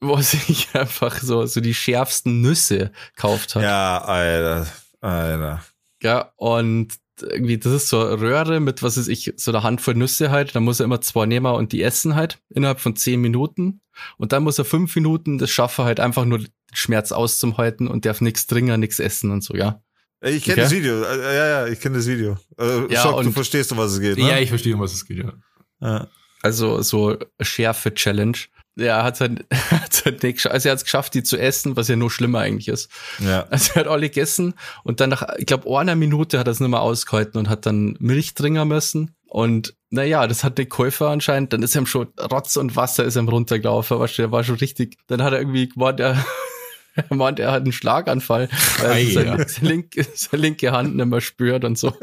[0.00, 3.62] wo er sich einfach so, so die schärfsten Nüsse gekauft hat.
[3.62, 4.66] Ja, Alter.
[5.00, 5.64] Alter.
[6.02, 9.94] Ja, und irgendwie, das ist so eine Röhre mit, was weiß ich, so einer Handvoll
[9.94, 10.56] Nüsse halt.
[10.56, 13.80] Da muss er immer zwei nehmen und die essen halt innerhalb von zehn Minuten.
[14.16, 16.40] Und dann muss er fünf Minuten das schaffen, halt einfach nur
[16.72, 19.82] Schmerz auszuhalten und darf nichts trinken, nichts essen und so, ja.
[20.22, 20.60] Ich kenne Okay.
[20.62, 21.02] das Video.
[21.02, 22.36] Äh, Ja, ja, ich kenne das Video.
[22.58, 24.28] Äh, Ja, Schock, du und- verstehst, um was es geht, ne?
[24.28, 25.32] Ja, ich verstehe, um was es geht, ja.
[25.80, 26.06] ja.
[26.42, 28.36] Also so Schärfe-Challenge.
[28.76, 31.88] Ja, hat halt, hat halt nicht, also er hat es geschafft, die zu essen, was
[31.88, 32.88] ja nur schlimmer eigentlich ist.
[33.18, 33.46] ja.
[33.50, 36.60] Also er hat alle gegessen und dann nach, ich glaube, einer Minute hat er es
[36.60, 39.14] nicht mehr ausgehalten und hat dann Milch trinken müssen.
[39.28, 43.16] Und naja, das hat der Käufer anscheinend, dann ist ihm schon Rotz und Wasser ist
[43.16, 46.22] ihm runtergelaufen, du, der war schon richtig, dann hat er irgendwie gemeint, er,
[47.08, 49.12] er meint, er hat einen Schlaganfall, weil Ei, er ja.
[49.12, 51.94] seine, seine, linke, seine linke Hand nicht mehr spürt und so.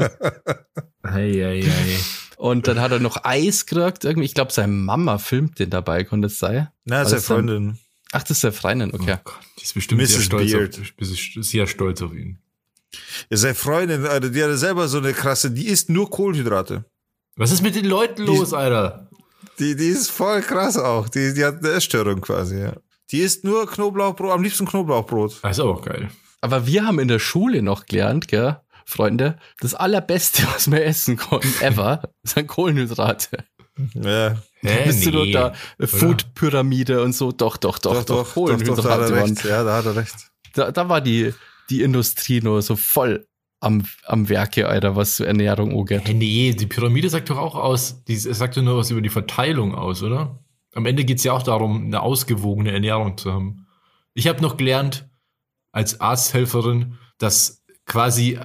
[1.04, 1.98] Hey, hey, hey.
[2.38, 6.04] Und dann hat er noch Eis gekriegt, irgendwie, ich glaube, seine Mama filmt den dabei,
[6.04, 6.70] konnte es sein?
[6.86, 7.80] Na, dann- Freundin.
[8.12, 9.18] Ach, das ist der Freundin, okay.
[9.18, 10.26] Oh Gott, die ist bestimmt sehr Mrs.
[10.26, 10.80] stolz, Beard.
[10.80, 12.40] auf, sehr stolz auf ihn.
[13.30, 16.86] Ja, seine Freundin, Alter, die hat selber so eine krasse, die isst nur Kohlenhydrate.
[17.36, 19.10] Was ist mit den Leuten los, Alter?
[19.60, 21.10] Die, die ist voll krass auch.
[21.10, 22.74] Die, die hat eine Essstörung quasi, ja.
[23.12, 25.40] Die isst nur Knoblauchbrot, am liebsten Knoblauchbrot.
[25.42, 26.10] Das ist auch geil.
[26.42, 31.18] Aber wir haben in der Schule noch gelernt, gell, Freunde, das allerbeste, was wir essen
[31.18, 33.46] konnten ever, sind Kohlenhydrate.
[33.94, 34.36] Ja.
[34.62, 34.86] Hä?
[34.88, 37.32] Bist du Nee, doch da Food-Pyramide und so?
[37.32, 38.82] Doch, doch, doch, doch, Kohlenhydrate.
[38.82, 39.44] da hat er recht.
[39.46, 40.16] Ja, da hat er recht.
[40.54, 41.34] da, da war die,
[41.70, 43.26] die Industrie nur so voll
[43.62, 46.08] am, am Werke, Alter, was Ernährung angeht.
[46.08, 49.02] Hä, nee, die Pyramide sagt doch auch aus, die es sagt doch nur was über
[49.02, 50.40] die Verteilung aus, oder?
[50.76, 53.68] Am Ende geht's ja auch darum, eine ausgewogene Ernährung zu haben.
[54.14, 55.10] Ich habe noch gelernt,
[55.72, 58.40] als Arzthelferin, dass quasi,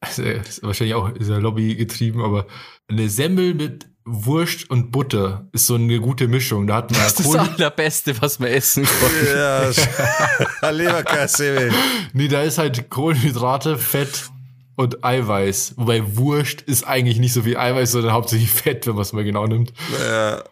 [0.00, 2.46] also, ist wahrscheinlich auch ist ja Lobby getrieben, aber
[2.88, 6.66] eine Semmel mit Wurst und Butter ist so eine gute Mischung.
[6.66, 9.26] Da hat man Das ist das allerbeste, was wir essen konnten.
[9.26, 11.70] Ja, Leberkasse.
[12.12, 14.30] nee, da ist halt Kohlenhydrate, Fett
[14.76, 15.74] und Eiweiß.
[15.76, 19.24] Wobei Wurst ist eigentlich nicht so viel Eiweiß, sondern hauptsächlich Fett, wenn man es mal
[19.24, 19.72] genau nimmt.
[19.98, 20.42] Ja.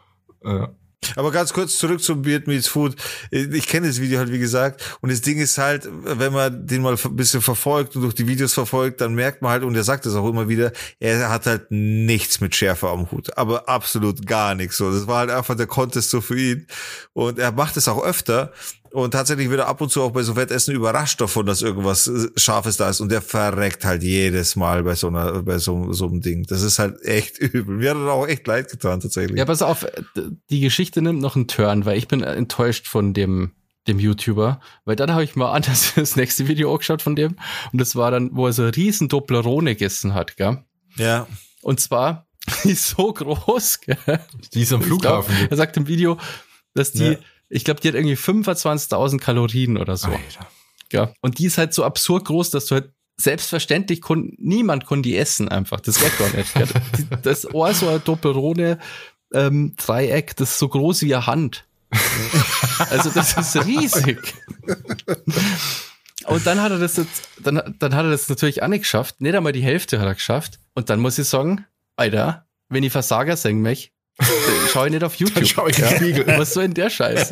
[0.45, 0.71] Ja.
[1.17, 2.97] Aber ganz kurz zurück zum Beard Meets Food.
[3.31, 4.99] Ich kenne das Video halt, wie gesagt.
[5.01, 8.29] Und das Ding ist halt, wenn man den mal ein bisschen verfolgt und durch die
[8.29, 11.47] Videos verfolgt, dann merkt man halt, und er sagt es auch immer wieder, er hat
[11.47, 13.37] halt nichts mit Schärfe am Hut.
[13.37, 14.93] Aber absolut gar nichts so.
[14.93, 16.67] Das war halt einfach der Contest so für ihn.
[17.13, 18.53] Und er macht es auch öfter.
[18.93, 22.07] Und tatsächlich wird er ab und zu auch bei so Wettessen überrascht davon, dass irgendwas
[22.07, 23.01] äh, Scharfes da ist.
[23.01, 26.45] Und der verreckt halt jedes Mal bei so einer, bei so, so einem Ding.
[26.45, 27.77] Das ist halt echt übel.
[27.77, 29.39] Mir hat er auch echt leid getan, tatsächlich.
[29.39, 29.87] Ja, pass auf,
[30.51, 33.53] die Geschichte nimmt noch einen Turn, weil ich bin enttäuscht von dem,
[33.89, 37.37] dem YouTuber, weil dann habe ich mal anders das nächste Video angeschaut von dem
[37.73, 40.63] und das war dann, wo er so riesen Dopplerone gegessen hat, gell?
[40.97, 41.27] ja.
[41.63, 42.27] Und zwar,
[42.65, 43.97] die ist so groß, gell?
[44.53, 45.49] Die ist am Ich glaub, Flughafen.
[45.49, 46.19] er sagt im Video,
[46.75, 47.19] dass die, Ja.
[47.53, 50.09] Ich glaube, die hat irgendwie 25.000 Kalorien oder so.
[50.09, 50.47] Alter.
[50.91, 51.13] Ja.
[51.21, 55.17] Und die ist halt so absurd groß, dass du halt selbstverständlich kon, niemand konnte die
[55.17, 55.81] essen einfach.
[55.81, 56.51] Das geht gar nicht.
[56.99, 58.79] Die- Das Ohr so ein Doppelrone
[59.35, 61.65] ähm, Dreieck, das ist so groß wie eine Hand.
[62.91, 64.19] Also das ist riesig.
[66.27, 69.21] Und dann hat er das jetzt, dann, dann hat er das natürlich auch nicht geschafft.
[69.21, 70.59] Nicht einmal die Hälfte hat er geschafft.
[70.75, 71.65] Und dann muss ich sagen,
[71.97, 73.91] Alter, wenn ich Versager singen dann
[74.73, 75.35] schau ich nicht auf YouTube.
[75.37, 76.27] Dann schau ich in den Spiegel.
[76.39, 77.31] Was soll denn der Scheiß?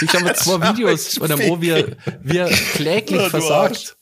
[0.00, 1.86] Ich habe zwei Videos von einem O, wie er,
[2.22, 3.96] wie er kläglich Ja, versagt.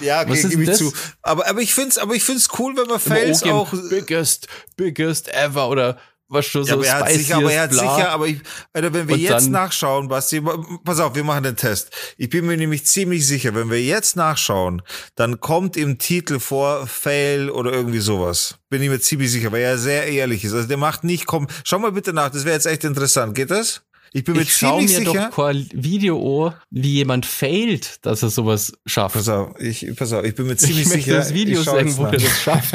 [0.00, 0.78] Ja, okay, gebe ich das?
[0.78, 0.92] zu.
[1.22, 3.72] Aber, aber ich aber ich find's cool, wenn man Fails auch.
[3.88, 5.98] biggest, biggest ever oder
[6.28, 7.80] was schon Ja, so aber er hat sicher, aber er hat bla.
[7.96, 8.40] sicher, aber ich,
[8.72, 10.42] Alter, wenn wir Und jetzt nachschauen, Basti,
[10.84, 11.90] pass auf, wir machen den Test.
[12.16, 14.82] Ich bin mir nämlich ziemlich sicher, wenn wir jetzt nachschauen,
[15.14, 18.56] dann kommt im Titel vor Fail oder irgendwie sowas.
[18.70, 20.52] Bin ich mir ziemlich sicher, weil er sehr ehrlich ist.
[20.52, 23.34] Also der macht nicht, komm, schau mal bitte nach, das wäre jetzt echt interessant.
[23.34, 23.82] Geht das?
[24.14, 25.28] Ich bin mir Ich ziemlich mir sicher.
[25.30, 29.16] doch kein Video an, wie jemand failt, dass er sowas schafft.
[29.16, 31.16] Pass auf, ich, pass auf, ich bin mir ziemlich ich möchte sicher.
[31.18, 32.12] das Video ich schau sehen, jetzt wo nach.
[32.14, 32.74] er das schafft.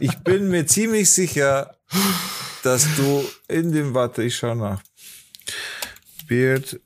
[0.00, 1.76] Ich bin mir ziemlich sicher,
[2.62, 4.82] dass du in dem, warte, ich schau nach.
[6.26, 6.80] Beard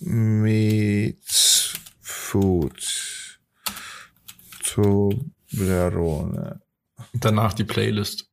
[0.00, 2.82] meets food.
[4.62, 6.60] Toblerone.
[7.14, 8.26] Danach die Playlist.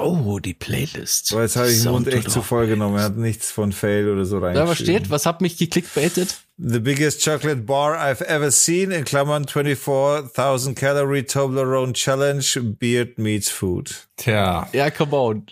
[0.00, 1.26] Oh, die Playlist.
[1.26, 2.98] So, jetzt habe ich den Mund echt zu voll genommen.
[2.98, 4.68] Er hat nichts von Fail oder so Da reingeschrieben.
[4.68, 6.36] was steht, was hat mich geklickbaitet?
[6.56, 12.44] The biggest chocolate bar I've ever seen, in Klammern 24,000 Calorie Toblerone Challenge,
[12.78, 14.08] Beard meets food.
[14.16, 15.46] Tja, Ja, come on.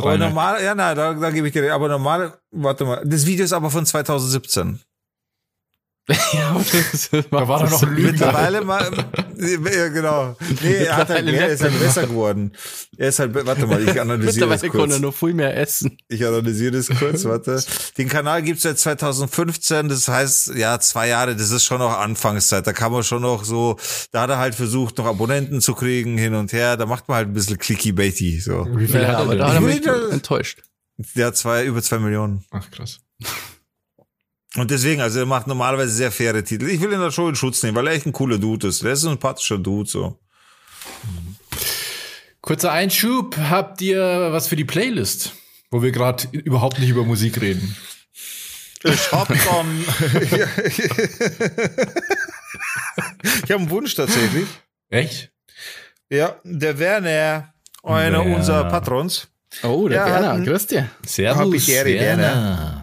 [0.00, 0.20] Aber rein.
[0.20, 3.52] normal, ja, nein, da, da gebe ich dir, aber normal, warte mal, das Video ist
[3.52, 4.80] aber von 2017.
[6.32, 8.10] ja, aber das Da war doch noch ein Lügner.
[8.12, 8.90] Mittlerweile mal,
[9.38, 10.36] ja, genau.
[10.62, 12.52] Nee, er hat halt, er ist halt besser geworden.
[12.96, 14.98] Er ist halt, warte mal, ich analysiere das Mittlerweile kann er kurz.
[15.00, 15.96] noch viel mehr essen.
[16.08, 17.62] Ich analysiere das kurz, warte.
[17.98, 22.66] Den Kanal gibt's seit 2015, das heißt, ja, zwei Jahre, das ist schon noch Anfangszeit.
[22.66, 23.78] Da kann man schon noch so,
[24.12, 26.76] da hat er halt versucht, noch Abonnenten zu kriegen, hin und her.
[26.76, 28.66] Da macht man halt ein bisschen clicky-baity, so.
[28.74, 29.56] Wie viel Ja, hat aber er da denn?
[29.56, 30.62] hat er Ich mich enttäuscht.
[31.18, 32.44] Hat zwei, über zwei Millionen.
[32.50, 32.98] Ach, krass.
[34.56, 36.68] Und deswegen, also er macht normalerweise sehr faire Titel.
[36.68, 38.82] Ich will ihn da schon in Schutz nehmen, weil er echt ein cooler Dude ist.
[38.82, 40.18] Der ist ein sympathischer Dude, so.
[42.40, 43.36] Kurzer Einschub.
[43.36, 44.00] Habt ihr
[44.32, 45.32] was für die Playlist?
[45.70, 47.76] Wo wir gerade überhaupt nicht über Musik reden.
[48.82, 49.84] Ich hab dann.
[53.22, 54.46] ich habe einen Wunsch tatsächlich.
[54.88, 55.30] Echt?
[56.08, 57.52] Ja, der Werner,
[57.84, 58.36] einer Werner.
[58.36, 59.28] unserer Patrons,
[59.62, 60.88] Oh, der Ja, Werner, hatten- grüß dir.
[61.06, 62.79] Servus, Habitäre Werner.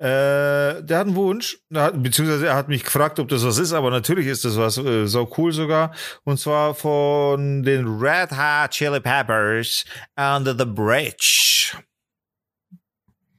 [0.00, 3.72] Äh, der hat einen Wunsch, hat, beziehungsweise er hat mich gefragt, ob das was ist,
[3.72, 5.92] aber natürlich ist das was, äh, so cool sogar.
[6.22, 9.84] Und zwar von den Red Hot Chili Peppers
[10.16, 11.72] Under the Bridge.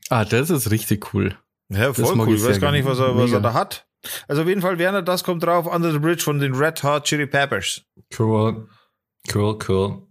[0.10, 1.38] Ah, das ist richtig cool.
[1.70, 2.36] Ja, voll cool.
[2.36, 3.88] ich Ich weiß gar nicht, was er, was er da hat.
[4.28, 7.06] Also auf jeden Fall, Werner, das kommt drauf, Under the Bridge von den Red Hot
[7.06, 7.84] Chili Peppers.
[8.18, 8.68] Cool.
[9.34, 10.08] Cool, cool.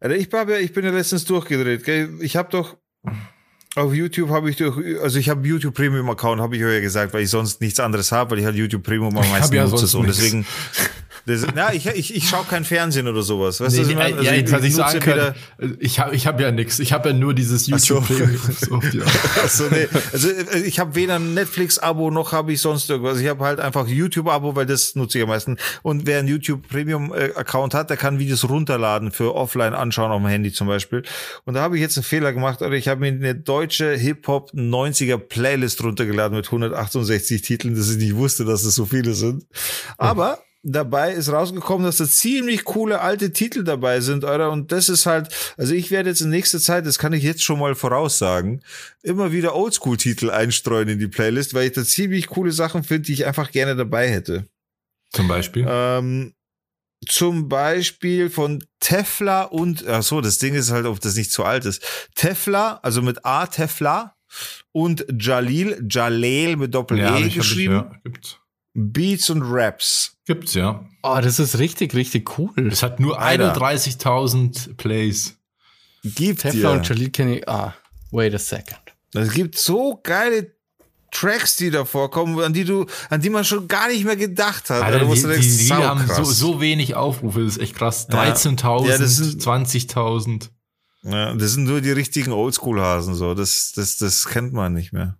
[0.00, 1.84] Also ich, hab ja, ich bin ja letztens durchgedreht.
[1.84, 2.18] Gell?
[2.20, 2.76] Ich habe doch
[3.74, 6.80] auf YouTube habe ich doch, also ich habe YouTube Premium Account, habe ich euch ja
[6.80, 9.66] gesagt, weil ich sonst nichts anderes habe, weil ich halt YouTube Premium am meisten ja
[9.66, 9.96] nutze.
[9.96, 10.46] Und deswegen,
[11.26, 13.60] das, na, ich, ich, ich schaue kein Fernsehen oder sowas.
[13.60, 14.22] Weißt du, was Nee, ich meine?
[14.22, 15.34] ja, Also jetzt hatte ich nutze sagen können,
[15.78, 16.78] ich habe ich hab ja nix.
[16.80, 17.72] Ich habe ja nur dieses so.
[17.72, 18.02] YouTube.
[18.62, 18.80] So.
[19.42, 19.88] Achso, nee.
[20.12, 23.20] Also äh, ich habe weder ein Netflix-Abo noch habe ich sonst irgendwas.
[23.20, 25.56] Ich habe halt einfach YouTube-Abo, weil das nutze ich am meisten.
[25.82, 30.28] Und wer einen YouTube Premium-Account hat, der kann Videos runterladen für offline anschauen auf dem
[30.28, 31.02] Handy zum Beispiel.
[31.44, 34.52] Und da habe ich jetzt einen Fehler gemacht, oder ich habe mir eine deutsche Hip-Hop
[34.54, 39.44] 90er Playlist runtergeladen mit 168 Titeln, dass ich nicht wusste, dass es so viele sind.
[39.98, 44.50] Aber dabei ist rausgekommen, dass da ziemlich coole alte Titel dabei sind, Alter.
[44.50, 47.42] Und das ist halt, also ich werde jetzt in nächster Zeit, das kann ich jetzt
[47.42, 48.62] schon mal voraussagen,
[49.02, 53.14] immer wieder Oldschool-Titel einstreuen in die Playlist, weil ich da ziemlich coole Sachen finde, die
[53.14, 54.46] ich einfach gerne dabei hätte.
[55.10, 55.66] Zum Beispiel.
[55.68, 56.34] Ähm,
[57.06, 61.44] zum Beispiel von Tefla und, ach so, das Ding ist halt, ob das nicht zu
[61.44, 61.82] alt ist.
[62.14, 64.14] Tefla, also mit A, Tefla
[64.70, 68.00] und Jalil, Jaleel mit Doppel-E ich, geschrieben.
[68.04, 68.38] Ich, ja.
[68.74, 70.11] Beats und Raps.
[70.26, 70.84] Gibt's, ja.
[71.02, 72.68] Oh, das ist richtig, richtig cool.
[72.70, 73.54] Es hat nur Alter.
[73.56, 75.36] 31.000 Plays.
[76.04, 76.76] Gibt Tefla ja.
[76.76, 77.48] und Jalil kenne ich.
[77.48, 77.74] Ah,
[78.10, 78.78] wait a second.
[79.14, 80.54] Es gibt so geile
[81.10, 84.70] Tracks, die da vorkommen, an die du, an die man schon gar nicht mehr gedacht
[84.70, 84.82] hat.
[84.82, 88.06] Alter, Da die, die, die haben so, so wenig Aufrufe, das ist echt krass.
[88.10, 88.22] Ja.
[88.32, 90.48] 13.000, Ja, das sind- 20.000.
[91.04, 93.34] Ja, das sind nur die richtigen Oldschool-Hasen, so.
[93.34, 95.18] Das, das, das kennt man nicht mehr.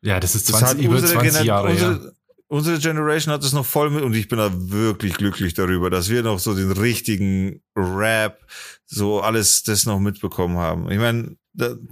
[0.00, 2.12] Ja, das ist Das 20, über 20 Gener- Jahre her.
[2.48, 6.08] Unsere, Generation hat es noch voll mit und ich bin da wirklich glücklich darüber, dass
[6.08, 8.40] wir noch so den richtigen Rap,
[8.86, 10.90] so alles das noch mitbekommen haben.
[10.90, 11.36] Ich meine,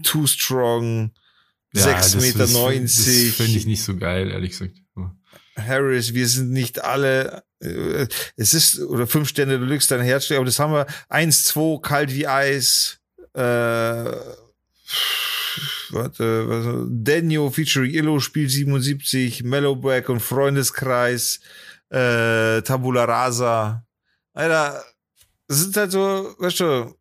[0.02, 1.12] Too Strong,
[1.74, 3.26] Ja, 6 das- Meter das, 90.
[3.28, 4.76] Das finde ich nicht so geil, ehrlich gesagt.
[5.58, 10.36] Harris, wir sind nicht alle, äh, es ist, oder fünf Sterne Deluxe, dein Herz steht,
[10.36, 12.98] aber das haben wir, eins, zwei, kalt wie Eis,
[13.32, 14.12] äh,
[15.92, 21.40] warte, warte, Daniel featuring Illo, Spiel 77, Mellowback und Freundeskreis,
[21.90, 23.84] äh, Tabula Rasa.
[24.34, 24.84] Alter,
[25.48, 26.94] das sind halt so, weißt du,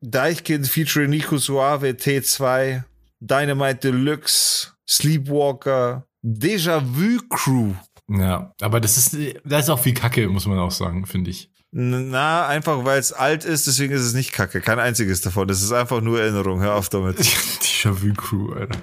[0.00, 2.82] Deichkind featuring Nico Suave, T2,
[3.20, 7.74] Dynamite Deluxe, Sleepwalker, Déjà Vu Crew.
[8.08, 11.50] Ja, aber das ist, da ist auch viel Kacke, muss man auch sagen, finde ich.
[11.76, 14.60] Na, einfach weil es alt ist, deswegen ist es nicht kacke.
[14.60, 15.48] Kein einziges davon.
[15.48, 16.60] Das ist einfach nur Erinnerung.
[16.60, 17.18] Hör auf damit.
[17.18, 18.78] Déjà-vu-Crew, Alter.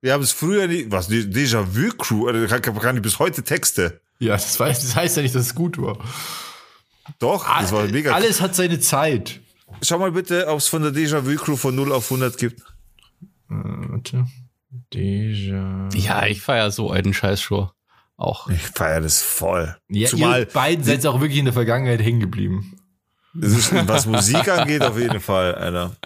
[0.00, 0.86] Wir haben es früher nie.
[0.90, 1.10] Was?
[1.10, 2.28] Déjà-vu-Crew?
[2.28, 4.00] Alter, kann, kann, kann ich bis heute Texte.
[4.20, 5.98] Ja, das, weiß, das heißt ja nicht, dass es gut war.
[7.18, 8.12] Doch, das war mega.
[8.12, 9.40] Alles hat seine Zeit.
[9.82, 12.60] Schau mal bitte, ob es von der Déjà-vu-Crew von 0 auf 100 gibt.
[12.60, 14.26] Äh, warte.
[14.92, 15.92] Déjà.
[15.96, 17.70] Ja, ich feier so einen Scheiß schon.
[18.20, 18.50] Auch.
[18.50, 19.74] Ich feiere das voll.
[19.88, 22.76] Ja, Zumal beiden seid auch wirklich in der Vergangenheit hängen geblieben.
[23.40, 25.96] Ist, was Musik angeht, auf jeden Fall, Alter.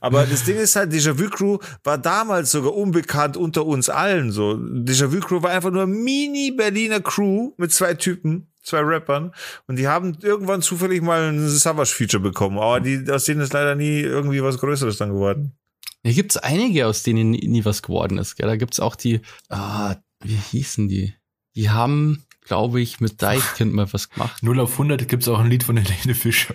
[0.00, 4.52] Aber das Ding ist halt, Déjà-vu Crew war damals sogar unbekannt unter uns allen, so.
[4.52, 9.32] Déjà-vu Crew war einfach nur Mini-Berliner Crew mit zwei Typen, zwei Rappern.
[9.66, 12.58] Und die haben irgendwann zufällig mal ein Savage-Feature bekommen.
[12.58, 15.56] Aber die, aus denen ist leider nie irgendwie was Größeres dann geworden.
[16.04, 18.46] Hier gibt's einige, aus denen nie, nie was geworden ist, gell?
[18.46, 21.14] Da gibt's auch die, ah, wie hießen die?
[21.56, 24.42] Die haben, glaube ich, mit Deichkind mal was gemacht.
[24.42, 26.54] 0 auf 100 gibt's auch ein Lied von Helene Fischer.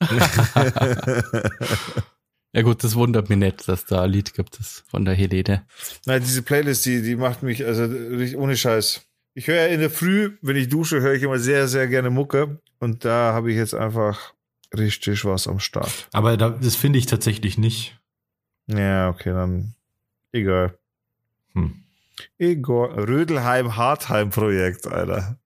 [2.52, 5.64] Ja gut, das wundert mich nicht, dass da ein Lied gibt, das von der Helene.
[6.06, 9.02] Nein, diese Playlist, die, die macht mich, also richtig ohne Scheiß.
[9.34, 12.10] Ich höre ja in der Früh, wenn ich dusche, höre ich immer sehr, sehr gerne
[12.10, 12.60] Mucke.
[12.80, 14.34] Und da habe ich jetzt einfach
[14.76, 16.08] richtig was am Start.
[16.12, 18.00] Aber da, das finde ich tatsächlich nicht.
[18.66, 19.74] Ja, okay, dann
[20.32, 20.76] egal.
[22.38, 22.46] Hm.
[22.50, 22.90] Egal.
[23.04, 25.38] Rödelheim Hartheim Projekt, Alter.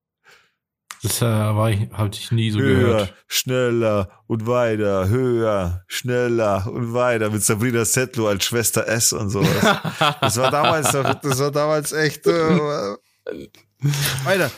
[1.02, 3.14] Das äh, war ich, hab ich nie so höher, gehört.
[3.26, 9.82] schneller und weiter, höher, schneller und weiter mit Sabrina Settler als Schwester S und sowas.
[10.22, 12.26] das war damals, doch- das war damals echt.
[12.26, 12.96] Äh,
[14.24, 14.50] Alter,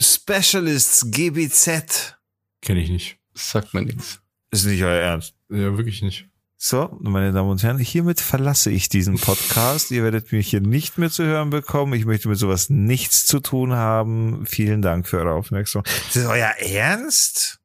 [0.00, 2.16] Specialists GBZ.
[2.62, 3.18] Kenne ich nicht.
[3.34, 4.20] Das sagt mir nichts.
[4.52, 5.34] Ist nicht euer Ernst.
[5.48, 6.28] Ja, wirklich nicht.
[6.62, 9.90] So, meine Damen und Herren, hiermit verlasse ich diesen Podcast.
[9.92, 11.94] Ihr werdet mich hier nicht mehr zu hören bekommen.
[11.94, 14.44] Ich möchte mit sowas nichts zu tun haben.
[14.44, 15.90] Vielen Dank für eure Aufmerksamkeit.
[16.08, 17.60] Ist das euer Ernst?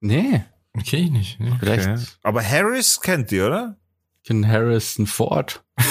[0.00, 0.44] Nee,
[0.86, 1.40] Kenne ich nicht.
[1.40, 1.56] Ne?
[1.58, 2.00] vielleicht Okay.
[2.22, 3.76] Aber Harris kennt ihr, oder?
[4.24, 5.64] Ken Harrison Ford.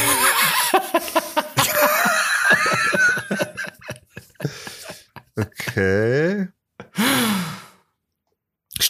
[5.37, 6.49] Okay.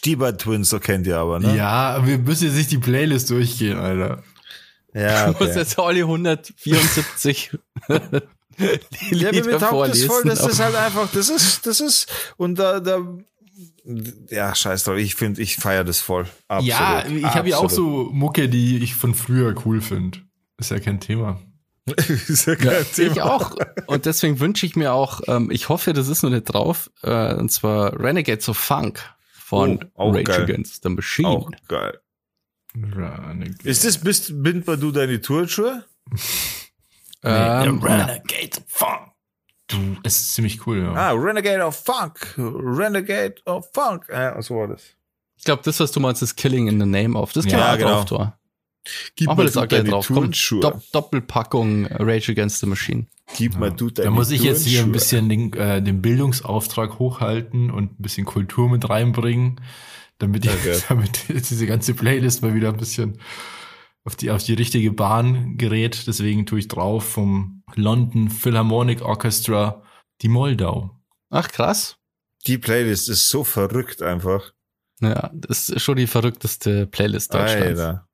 [0.01, 1.55] Stieber Twins, so kennt ihr aber, ne?
[1.55, 4.23] Ja, wir müssen jetzt nicht die Playlist durchgehen, Alter.
[4.95, 5.59] Ja, Du musst okay.
[5.59, 7.51] jetzt alle 174
[7.87, 7.99] Ja,
[9.11, 12.79] Lieder mir taugt das voll, das ist halt einfach, das ist, das ist, und da,
[12.79, 12.99] da,
[14.31, 16.25] ja, scheiß drauf, ich finde, ich feiere das voll.
[16.47, 16.67] Absolut.
[16.67, 20.17] ja, ich habe ja auch so Mucke, die ich von früher cool finde.
[20.57, 21.39] Ist ja kein Thema.
[22.27, 23.11] ist ja kein Thema.
[23.11, 23.55] Ich auch.
[23.85, 27.35] Und deswegen wünsche ich mir auch, ähm, ich hoffe, das ist noch nicht drauf, äh,
[27.35, 29.03] und zwar Renegades of Funk
[29.51, 30.43] von Oh, Rage geil.
[30.43, 31.27] Against the Machine.
[31.27, 31.99] Auch geil.
[32.73, 33.69] Renegade.
[33.69, 35.83] Ist das, bist, bind mal du deine Turnschuhe?
[37.23, 39.11] Ähm, nee, Renegade Funk.
[39.67, 40.93] Du, es ist ziemlich cool, ja.
[40.93, 42.33] Ah, Renegade of Funk.
[42.35, 44.07] Renegade of Funk.
[44.11, 44.81] Ja, so war das.
[45.37, 47.31] ich glaube, das, was du meinst, ist Killing in the Name of.
[47.33, 47.89] Das Ja, kann auch genau.
[47.91, 48.33] drauf tun.
[49.15, 50.07] Gib wir das auch gleich drauf.
[50.07, 50.81] Turnschuhe.
[50.93, 53.05] Doppelpackung Rage Against the Machine.
[53.37, 56.99] Gib mal du deine Da muss ich jetzt hier ein bisschen den, äh, den Bildungsauftrag
[56.99, 59.61] hochhalten und ein bisschen Kultur mit reinbringen,
[60.17, 60.79] damit, ich, Okay.
[60.89, 63.17] damit diese ganze Playlist mal wieder ein bisschen
[64.03, 66.07] auf die, auf die richtige Bahn gerät.
[66.07, 69.83] Deswegen tue ich drauf vom London Philharmonic Orchestra
[70.21, 70.99] die Moldau.
[71.29, 71.97] Ach, krass.
[72.47, 74.53] Die Playlist ist so verrückt einfach.
[74.99, 77.79] Ja, das ist schon die verrückteste Playlist Deutschlands.
[77.79, 78.07] Alter.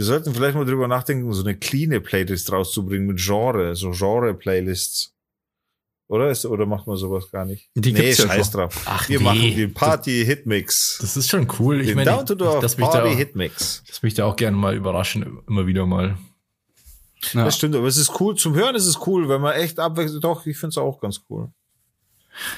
[0.00, 5.12] Wir sollten vielleicht mal drüber nachdenken, so eine cleane Playlist rauszubringen mit Genre, so Genre-Playlists.
[6.08, 7.68] Oder ist, oder macht man sowas gar nicht?
[7.74, 8.60] Die nee, gibt's ja scheiß schon.
[8.60, 8.82] drauf.
[8.86, 11.00] Ach Wir nee, machen den Party-Hitmix.
[11.02, 11.82] Das ist schon cool.
[11.82, 13.82] Ich Den meine, Down to da, Party-Hitmix.
[13.88, 16.16] lass mich da auch gerne mal überraschen, immer wieder mal.
[17.34, 17.44] Ja.
[17.44, 18.36] Das stimmt, aber es ist cool.
[18.36, 20.24] Zum Hören ist es cool, wenn man echt abwechselt.
[20.24, 21.50] Doch, ich finde es auch ganz cool.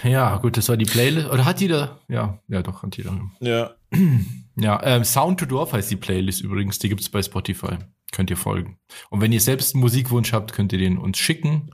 [0.05, 1.29] Ja, gut, das war die Playlist.
[1.29, 1.99] Oder hat die da?
[2.07, 3.21] Ja, ja, doch, hat die da.
[3.41, 3.75] Ja.
[4.57, 6.79] Ja, ähm, Sound to Dorf heißt die Playlist übrigens.
[6.79, 7.79] Die gibt's bei Spotify.
[8.13, 8.79] Könnt ihr folgen.
[9.09, 11.71] Und wenn ihr selbst einen Musikwunsch habt, könnt ihr den uns schicken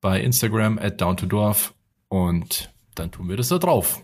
[0.00, 1.74] bei Instagram at down to Dorf
[2.08, 4.02] und dann tun wir das da drauf.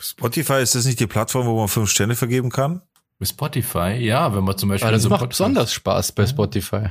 [0.00, 2.80] Spotify, ist das nicht die Plattform, wo man fünf Sterne vergeben kann?
[3.18, 6.86] Bei Spotify, ja, wenn man zum Beispiel Aber das macht Podcast- besonders Spaß bei Spotify.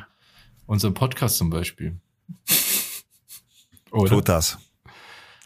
[0.68, 2.00] unseren Podcast zum Beispiel.
[3.92, 4.10] Oder?
[4.12, 4.60] Tut das.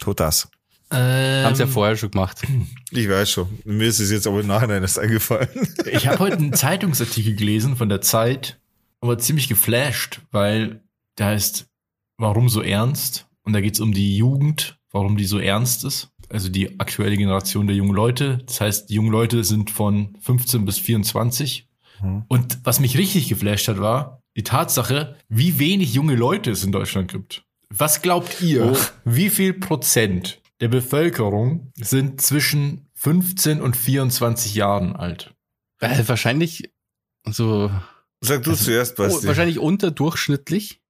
[0.00, 0.48] Tut das.
[0.94, 2.42] Ähm, Haben sie ja vorher schon gemacht.
[2.90, 3.48] Ich weiß schon.
[3.64, 5.48] Mir ist es jetzt aber im Nachhinein erst eingefallen.
[5.90, 8.58] Ich habe heute einen Zeitungsartikel gelesen von der Zeit
[9.00, 10.80] und war ziemlich geflasht, weil
[11.18, 11.66] der heißt
[12.16, 13.26] Warum so ernst?
[13.42, 16.10] Und da geht's um die Jugend, warum die so ernst ist.
[16.30, 18.38] Also die aktuelle Generation der jungen Leute.
[18.46, 21.66] Das heißt, die jungen Leute sind von 15 bis 24.
[22.02, 22.24] Mhm.
[22.28, 26.70] Und was mich richtig geflasht hat, war die Tatsache, wie wenig junge Leute es in
[26.72, 27.44] Deutschland gibt.
[27.68, 28.76] Was glaubt ihr, Oh.
[29.04, 35.34] wie viel Prozent der Bevölkerung sind zwischen 15 und 24 Jahren alt?
[35.80, 36.72] Äh, wahrscheinlich
[37.26, 37.70] so
[38.22, 39.26] Sag du zuerst, oh, Basti.
[39.26, 40.80] wahrscheinlich unterdurchschnittlich.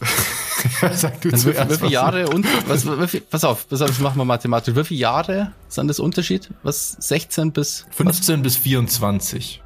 [0.92, 3.82] Sag du Dann wie, zuerst, wie viele was- Jahre und was, wie pass auf, pass
[3.82, 4.76] auf, das machen wir mathematisch.
[4.76, 6.48] Wie viele Jahre sind das Unterschied?
[6.62, 9.60] Was 16 bis 15 bis 24.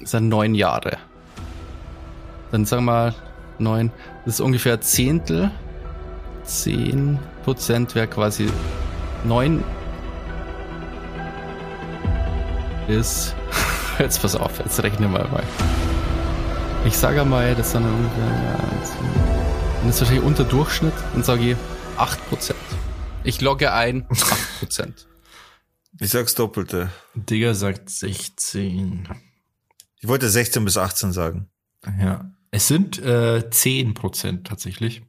[0.00, 0.96] was sind neun Jahre.
[2.52, 3.14] Dann sagen wir
[3.58, 3.92] neun,
[4.24, 5.50] das ist ungefähr Zehntel.
[6.44, 8.48] Zehn Prozent wäre quasi
[9.24, 9.64] neun
[12.88, 13.34] ist
[13.98, 15.42] jetzt pass auf, jetzt rechnen wir mal.
[16.84, 18.58] Ich sage mal, das sind ungefähr ja,
[19.82, 21.56] das ist wahrscheinlich unter Durchschnitt, dann sage ich
[21.96, 22.54] 8%.
[23.24, 24.06] Ich logge ein
[24.60, 24.92] 8%.
[26.00, 26.90] Ich sag's Doppelte.
[27.14, 29.08] Digger sagt 16.
[30.00, 31.48] Ich wollte 16 bis 18 sagen.
[32.00, 32.30] Ja.
[32.50, 35.02] Es sind äh, 10 Prozent tatsächlich.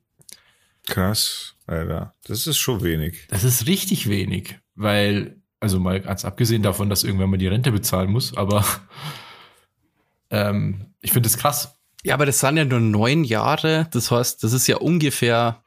[0.86, 2.16] Krass, Alter.
[2.26, 3.28] Das ist schon wenig.
[3.30, 7.72] Das ist richtig wenig, weil, also mal ganz abgesehen davon, dass irgendwann mal die Rente
[7.72, 8.64] bezahlen muss, aber
[10.30, 11.76] ähm, ich finde es krass.
[12.04, 13.88] Ja, aber das sind ja nur neun Jahre.
[13.92, 15.64] Das heißt, das ist ja ungefähr,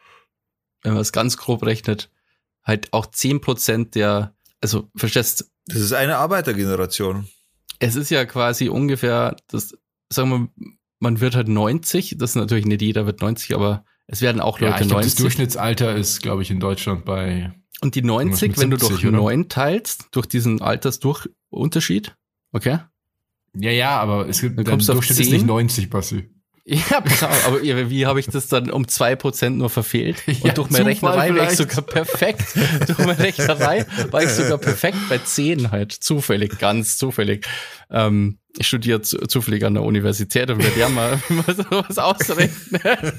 [0.83, 2.11] wenn man es ganz grob rechnet,
[2.63, 7.29] halt auch 10% der, also verstehst, Das ist eine Arbeitergeneration.
[7.81, 9.77] es ist ja quasi ungefähr, das,
[10.13, 10.49] sagen wir,
[11.01, 14.59] man wird halt 90, das ist natürlich nicht jeder wird 90, aber es werden auch
[14.59, 15.21] Ja, Leute ich glaub, das 90.
[15.23, 17.53] Durchschnittsalter ist, glaube ich, in Deutschland bei.
[17.81, 19.17] Und die 90, mit wenn du 70, durch oder?
[19.19, 22.17] 9 teilst, durch diesen Altersdurchunterschied,
[22.53, 22.79] okay?
[23.55, 25.35] Ja, ja, aber es gibt Dann kommst du auf Durchschnitt ist 10.
[25.35, 26.29] nicht 90, Basti.
[26.71, 27.03] Ja,
[27.47, 30.23] aber ja, wie habe ich das dann um 2% nur verfehlt?
[30.27, 31.57] Und Ja, durch meine Zufall Rechnerei war ich vielleicht.
[31.57, 32.45] sogar perfekt.
[32.87, 35.93] durch meine Rechnerei war ich sogar perfekt bei 10 halt.
[35.93, 37.47] Zufällig, ganz zufällig.
[37.91, 42.81] Ähm, ich studiere zu, zufällig an der Universität und werde ja mal, sowas ausrechnen.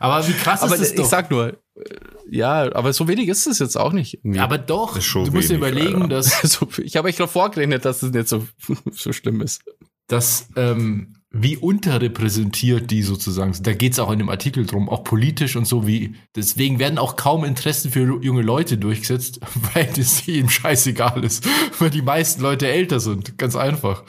[0.00, 1.04] Aber wie krass aber ist das ich doch?
[1.06, 1.54] sag nur, äh,
[2.30, 4.14] ja, aber so wenig ist es jetzt auch nicht.
[4.14, 4.38] irgendwie.
[4.38, 6.08] aber doch, du musst dir wenig, überlegen, Alter.
[6.08, 8.46] dass also, ich habe echt noch vorgerechnet, dass es nicht so,
[8.92, 9.62] so schlimm ist.
[10.06, 13.66] dass ähm, wie unterrepräsentiert die sozusagen sind.
[13.66, 16.14] Da geht's auch in dem Artikel drum, auch politisch und so wie.
[16.34, 19.40] Deswegen werden auch kaum Interessen für junge Leute durchgesetzt,
[19.74, 21.46] weil das ihnen scheißegal ist,
[21.78, 23.36] weil die meisten Leute älter sind.
[23.36, 24.04] Ganz einfach.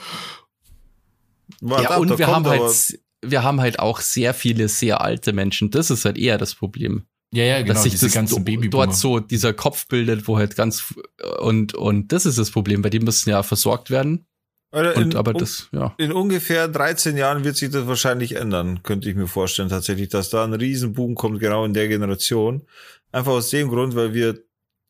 [1.60, 5.32] Warte ja, ab, und wir haben halt, wir haben halt auch sehr viele sehr alte
[5.34, 5.70] Menschen.
[5.70, 7.04] Das ist halt eher das Problem.
[7.32, 7.74] Ja, ja, genau.
[7.74, 8.86] dass sich diese das ganzen do- Babyboomer.
[8.86, 10.94] dort so dieser Kopf bildet, wo halt ganz
[11.40, 14.26] und und das ist das Problem, weil die müssen ja versorgt werden.
[14.72, 15.94] Alter, Und in, aber das, ja.
[15.98, 20.30] in ungefähr 13 Jahren wird sich das wahrscheinlich ändern, könnte ich mir vorstellen tatsächlich, dass
[20.30, 22.62] da ein Riesenboom kommt, genau in der Generation.
[23.10, 24.38] Einfach aus dem Grund, weil wir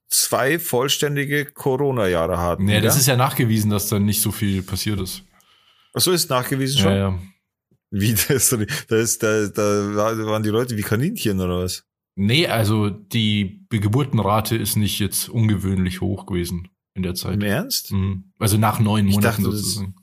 [0.08, 2.64] zwei vollständige Corona-Jahre hatten.
[2.64, 3.00] Nee, das ja?
[3.00, 5.22] ist ja nachgewiesen, dass da nicht so viel passiert ist.
[5.94, 6.92] Ach so ist nachgewiesen schon.
[6.92, 7.18] Ja, ja.
[7.90, 8.50] Wie das,
[8.88, 11.84] da ist, da, da waren die Leute wie Kaninchen oder was?
[12.16, 17.34] Nee, also die Geburtenrate ist nicht jetzt ungewöhnlich hoch gewesen in der Zeit.
[17.34, 17.92] Im Ernst?
[17.92, 18.24] Mhm.
[18.38, 19.94] Also nach neun Ich Monaten dachte, sozusagen.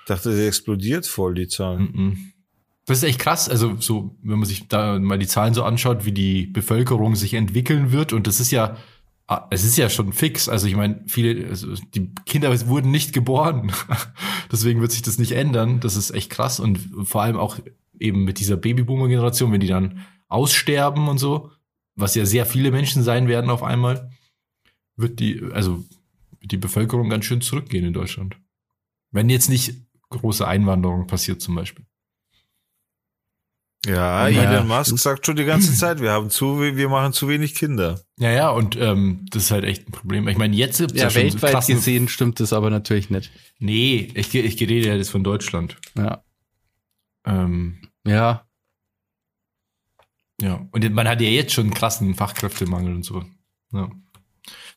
[0.00, 1.90] Ich dachte, das explodiert voll, die Zahlen.
[1.92, 2.32] Mhm.
[2.86, 3.48] Das ist echt krass.
[3.48, 7.34] Also so, wenn man sich da mal die Zahlen so anschaut, wie die Bevölkerung sich
[7.34, 8.76] entwickeln wird, und das ist ja,
[9.26, 10.48] ah, es ist ja schon fix.
[10.48, 13.72] Also ich meine, viele, also die Kinder wurden nicht geboren.
[14.52, 15.80] Deswegen wird sich das nicht ändern.
[15.80, 16.60] Das ist echt krass.
[16.60, 17.58] Und vor allem auch
[17.98, 21.50] eben mit dieser Babyboomer-Generation, wenn die dann aussterben und so,
[21.96, 24.10] was ja sehr viele Menschen sein werden auf einmal,
[24.96, 25.84] wird die, also
[26.44, 28.36] die Bevölkerung ganz schön zurückgehen in Deutschland.
[29.10, 29.74] Wenn jetzt nicht
[30.10, 31.86] große Einwanderung passiert zum Beispiel.
[33.86, 34.42] Ja, Ja.
[34.52, 38.00] Elon Musk sagt schon die ganze Zeit, wir haben zu, wir machen zu wenig Kinder.
[38.18, 40.26] Ja, ja, und ähm, das ist halt echt ein Problem.
[40.28, 43.30] Ich meine, jetzt ja, Ja, weltweit krassen- gesehen stimmt das aber natürlich nicht.
[43.58, 45.76] Nee, ich, ich rede ja jetzt von Deutschland.
[45.98, 46.24] Ja.
[47.26, 48.46] Ähm, Ja.
[50.40, 53.22] ja, und man hat ja jetzt schon einen krassen Fachkräftemangel und so.
[53.72, 53.90] Ja.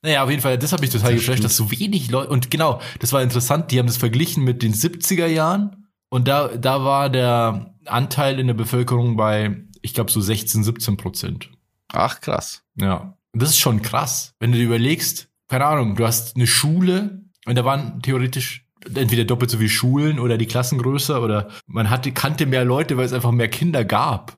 [0.02, 1.46] Naja, auf jeden Fall, das hat mich total Das geflasht, stimmt.
[1.46, 4.74] dass so wenig Leute, und genau, das war interessant, die haben das verglichen mit den
[4.74, 10.22] 70er Jahren und da, da war der Anteil in der Bevölkerung bei, ich glaube, so
[10.22, 11.50] 16, 17 Prozent.
[11.92, 12.64] Ach, krass.
[12.76, 16.48] Ja, und das ist schon krass, wenn du dir überlegst, keine Ahnung, du hast eine
[16.48, 21.50] Schule und da waren theoretisch entweder doppelt so viele Schulen oder die Klassen größer oder
[21.66, 24.38] man hatte, kannte mehr Leute, weil es einfach mehr Kinder gab.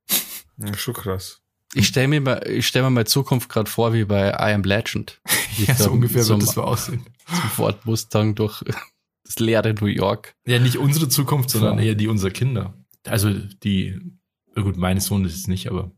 [0.58, 1.42] Ja, schon krass.
[1.76, 4.64] Ich stelle mir mal, ich stell mir mal Zukunft gerade vor wie bei I Am
[4.64, 5.20] Legend.
[5.58, 7.06] Ja, so ungefähr zum, wird das so aussehen.
[7.28, 8.64] zum Ford Mustang durch
[9.26, 10.34] das leere New York.
[10.48, 11.84] Ja, nicht unsere Zukunft, sondern Ja.
[11.86, 12.74] eher die unserer Kinder.
[13.06, 14.00] Also die,
[14.56, 15.92] gut, meines Sohnes ist es nicht, aber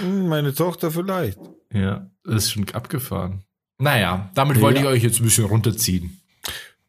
[0.00, 1.38] Hm, Meine Tochter vielleicht.
[1.72, 3.44] ja, das ist schon abgefahren.
[3.78, 4.62] Naja, damit Ja.
[4.62, 6.19] wollte ich euch jetzt ein bisschen runterziehen.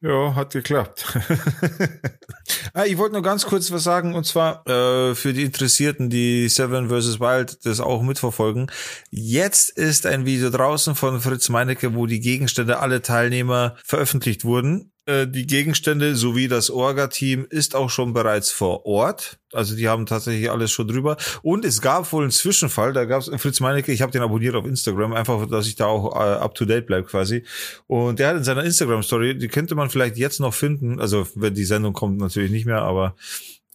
[0.03, 1.15] Ja, hat geklappt.
[2.73, 6.49] ah, ich wollte nur ganz kurz was sagen, und zwar äh, für die Interessierten, die
[6.49, 7.19] Seven vs.
[7.19, 8.71] Wild das auch mitverfolgen.
[9.11, 14.90] Jetzt ist ein Video draußen von Fritz Meinecke, wo die Gegenstände alle Teilnehmer veröffentlicht wurden.
[15.05, 19.39] Äh, die Gegenstände sowie das Orga-Team ist auch schon bereits vor Ort.
[19.51, 21.17] Also die haben tatsächlich alles schon drüber.
[21.41, 24.55] Und es gab wohl einen Zwischenfall, da gab es Fritz Meinecke, ich habe den abonniert
[24.55, 27.43] auf Instagram, einfach, dass ich da auch äh, up-to-date bleib quasi.
[27.87, 31.55] Und der hat in seiner Instagram-Story, die könnte man vielleicht jetzt noch finden, also wenn
[31.55, 33.15] die Sendung kommt natürlich nicht mehr, aber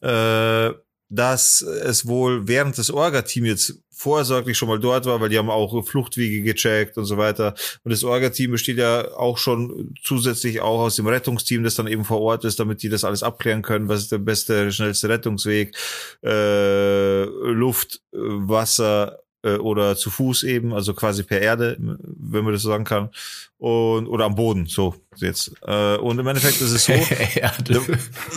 [0.00, 0.72] äh,
[1.08, 5.48] dass es wohl während das Orga-Team jetzt vorsorglich schon mal dort war, weil die haben
[5.48, 7.54] auch Fluchtwege gecheckt und so weiter.
[7.82, 12.04] Und das Orga-Team besteht ja auch schon zusätzlich auch aus dem Rettungsteam, das dann eben
[12.04, 13.88] vor Ort ist, damit die das alles abklären können.
[13.88, 15.74] Was ist der beste, schnellste Rettungsweg?
[16.22, 22.62] Äh, Luft, Wasser, äh, oder zu Fuß eben, also quasi per Erde, wenn man das
[22.62, 23.10] so sagen kann,
[23.58, 25.52] und oder am Boden, so jetzt.
[25.62, 26.92] Äh, und im Endeffekt ist es so.
[27.34, 27.80] Erde.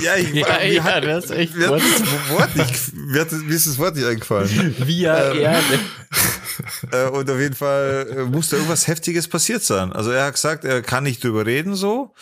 [0.02, 1.82] ja, ich, ja, mir ja, hat, das ist echt mir, Wort.
[2.30, 4.76] Wort nicht, mir, hat, mir ist das Wort nicht eingefallen.
[4.78, 5.80] Via Ähm, Erde.
[6.92, 9.92] äh, und auf jeden Fall äh, musste irgendwas Heftiges passiert sein.
[9.92, 12.14] Also er hat gesagt, er kann nicht drüber reden so,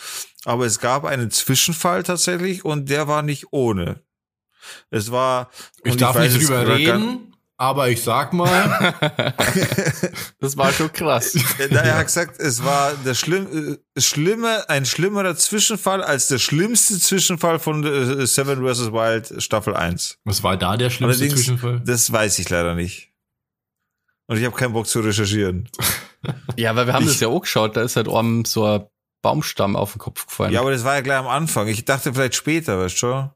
[0.44, 4.00] aber es gab einen Zwischenfall tatsächlich und der war nicht ohne.
[4.90, 5.50] Es war.
[5.84, 7.27] Ich darf weiß nicht drüber reden,
[7.58, 8.94] aber ich sag mal,
[10.40, 11.36] Das war schon krass.
[11.70, 16.38] Na, Er hat gesagt, es war der schlimm, äh, schlimme, ein schlimmerer Zwischenfall als der
[16.38, 18.92] schlimmste Zwischenfall von äh, Seven vs.
[18.92, 20.18] Wild Staffel 1.
[20.24, 21.82] was war da der schlimmste Allerdings, Zwischenfall?
[21.84, 23.12] das weiß ich leider nicht.
[24.28, 25.68] Und ich habe keinen Bock zu recherchieren.
[26.56, 28.86] Ja, weil wir haben Ich- das ja auch geschaut, da ist halt oben so ein
[29.22, 30.52] Baumstamm auf den Kopf gefallen.
[30.52, 31.68] Ja, aber das war ja gleich am Anfang.
[31.68, 33.30] Ich dachte vielleicht später, weißt du schon?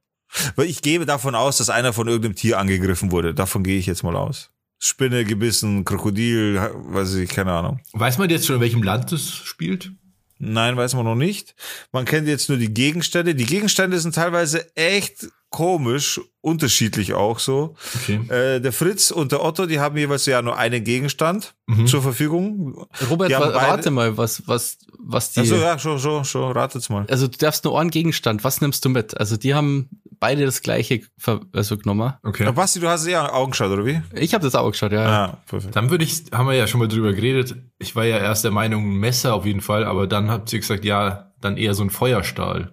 [0.57, 3.35] Weil ich gehe davon aus, dass einer von irgendeinem Tier angegriffen wurde.
[3.35, 4.51] Davon gehe ich jetzt mal aus.
[4.79, 7.81] Spinne gebissen, Krokodil, weiß ich, keine Ahnung.
[7.93, 9.93] Weiß man jetzt schon, in welchem Land das spielt?
[10.39, 11.55] Nein, weiß man noch nicht.
[11.93, 13.35] Man kennt jetzt nur die Gegenstände.
[13.37, 17.77] Die Gegenstände sind teilweise echt komisch, unterschiedlich auch so.
[17.95, 18.19] Okay.
[18.29, 21.87] Äh, der Fritz und der Otto, die haben jeweils ja nur einen Gegenstand Mhm.
[21.87, 22.87] zur Verfügung.
[23.09, 25.41] Robert, die haben wa- beide- rate mal, was, was, was die.
[25.41, 27.07] Also ja, schon, schon, schon, ratet's mal.
[27.09, 28.43] Also du darfst nur einen Gegenstand.
[28.43, 29.17] Was nimmst du mit?
[29.19, 29.91] Also die haben
[30.23, 32.13] beide das gleiche ver also genommen.
[32.23, 32.45] Okay.
[32.45, 32.53] Ja.
[32.53, 34.01] Basti, du hast ja Augen geschaut, oder wie?
[34.15, 35.05] Ich habe das auch geschaut, ja.
[35.05, 35.75] Ah, perfekt.
[35.75, 37.57] Dann würde ich, haben wir ja schon mal drüber geredet.
[37.79, 40.61] Ich war ja erst der Meinung, ein Messer auf jeden Fall, aber dann habt ihr
[40.61, 42.73] gesagt, ja, dann eher so ein Feuerstahl.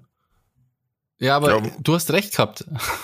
[1.18, 1.72] Ja, aber Ja.
[1.82, 2.64] du hast recht gehabt.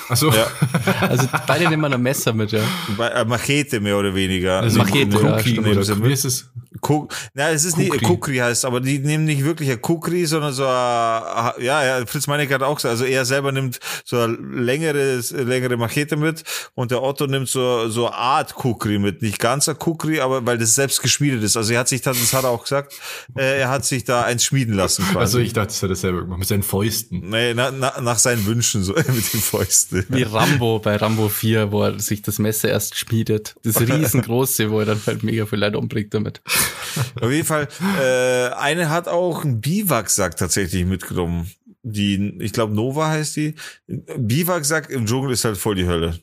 [0.10, 0.32] Achso.
[0.32, 0.46] Ja.
[1.02, 2.62] Also beide nehmen ein Messer mit, ja.
[2.98, 4.62] Bei, äh, Machete mehr oder weniger.
[4.62, 5.68] Also Machete, ja, Kukri stimmt.
[5.68, 6.50] oder Sie wie ist es?
[6.86, 8.06] Kuk Na, es ist nicht, Kukri.
[8.06, 12.28] Kukri heißt, aber die nehmen nicht wirklich ein Kukri, sondern so, ein, ja, ja, Fritz
[12.28, 16.44] Meinecke hat auch gesagt, also er selber nimmt so eine längere, längere Machete mit
[16.76, 20.46] und der Otto nimmt so, so eine Art Kukri mit, nicht ganz ein Kukri, aber
[20.46, 21.58] weil das selbst geschmiedet ist.
[21.58, 22.94] Also er hat sich, das das hat er auch gesagt,
[23.36, 25.18] äh, er hat sich da eins schmieden lassen quasi.
[25.18, 27.30] Also ich dachte, das hat er selber gemacht, mit seinen Fäusten.
[27.30, 30.06] Nee, na, na, nach seinen Wünschen, so mit den Fäusten.
[30.10, 33.56] Wie Rambo bei Rambo 4, wo er sich das Messer erst schmiedet.
[33.64, 36.42] Das riesengroße, wo er dann halt mega viel Leute umbringt damit.
[37.22, 37.68] Auf jeden Fall,
[38.00, 41.52] äh, eine hat auch einen Biwaksack tatsächlich mitgenommen.
[41.84, 43.56] Die, ich glaube Nova heißt die.
[43.88, 46.20] Biwaksack im Dschungel ist halt voll die Hölle.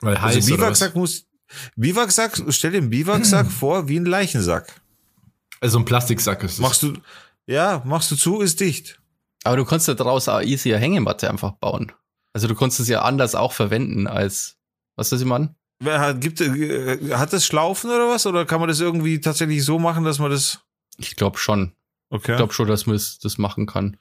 [0.00, 0.78] Weil heiß Also oder was?
[0.80, 1.26] Biwaksack muss,
[1.76, 4.80] Biwaksack, stell dir einen Biwaksack vor wie ein Leichensack.
[5.60, 6.58] Also ein Plastiksack ist es.
[6.58, 6.94] Machst du,
[7.46, 9.00] ja, machst du zu, ist dicht.
[9.44, 11.92] Aber du konntest ja daraus auch easy Hängematte einfach bauen.
[12.32, 14.56] Also du konntest es ja anders auch verwenden als,
[14.96, 15.28] was ist das?
[15.28, 15.54] Wer Hat,
[16.20, 18.26] gibt, äh, hat das Schlaufen oder was?
[18.26, 20.60] Oder kann man das irgendwie tatsächlich so machen, dass man das,
[20.96, 21.72] Ich glaube schon.
[22.10, 22.32] okay.
[22.32, 23.96] Ich glaube schon, dass man es- das machen kann.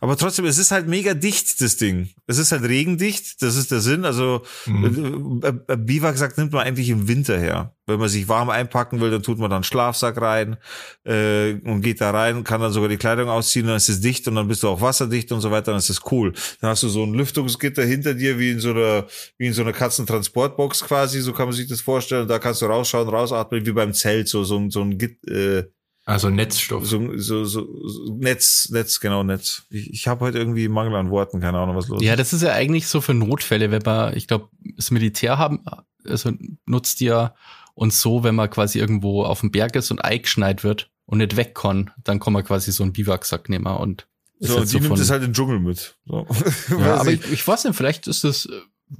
[0.00, 2.10] Aber trotzdem, es ist halt mega dicht, das Ding.
[2.26, 4.04] Es ist halt regendicht, das ist der Sinn.
[4.04, 5.40] Also Mhm.
[5.42, 7.74] äh, äh, Biwaksack nimmt man eigentlich im Winter her.
[7.86, 10.56] Wenn man sich warm einpacken will, dann tut man dann Schlafsack rein
[11.04, 14.26] äh, und geht da rein, kann dann sogar die Kleidung ausziehen, dann ist es dicht
[14.28, 16.32] und dann bist du auch wasserdicht und so weiter, dann ist es cool.
[16.60, 19.06] Dann hast du so ein Lüftungsgitter hinter dir, wie in so einer,
[19.36, 22.28] wie in so einer Katzentransportbox quasi, so kann man sich das vorstellen.
[22.28, 25.64] Da kannst du rausschauen, rausatmen, wie beim Zelt, so, so, ein- so ein Git, äh,
[26.04, 26.84] Also Netzstoff.
[26.86, 29.62] so, so, so, so Netz, Netz, genau, Netz.
[29.70, 32.18] Ich, ich habe heute irgendwie Mangel an Worten, keine Ahnung, was los Ja, ist.
[32.18, 35.64] das ist ja eigentlich so für Notfälle, wenn man, ich glaube, das Militär haben,
[36.04, 36.32] also
[36.66, 37.34] nutzt ja
[37.74, 41.36] und so, wenn man quasi irgendwo auf dem Berg ist und eingeschneit wird und nicht
[41.36, 44.08] weg kann, dann kann man quasi so einen Biwaksack nehmen und
[44.40, 45.96] So, die nimmt von- es halt in den Dschungel mit.
[46.06, 46.26] So.
[46.80, 47.30] Ja, aber ich.
[47.32, 48.48] ich, weiß nicht, vielleicht ist das,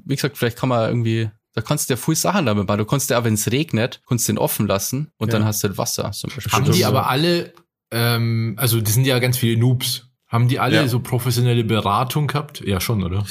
[0.04, 2.78] wie gesagt, vielleicht kann man irgendwie, da kannst du ja viel Sachen damit machen.
[2.78, 5.38] Du kannst ja auch, wenn es regnet, kannst du den offen lassen und Ja.
[5.38, 6.52] dann hast du halt Wasser zum Beispiel.
[6.52, 6.78] Haben Stimmt.
[6.78, 7.52] die aber alle,
[7.90, 10.06] ähm, also das sind ja ganz viele Noobs.
[10.28, 10.88] Haben die alle Ja.
[10.88, 12.62] so professionelle Beratung gehabt?
[12.64, 13.26] Ja, schon, oder?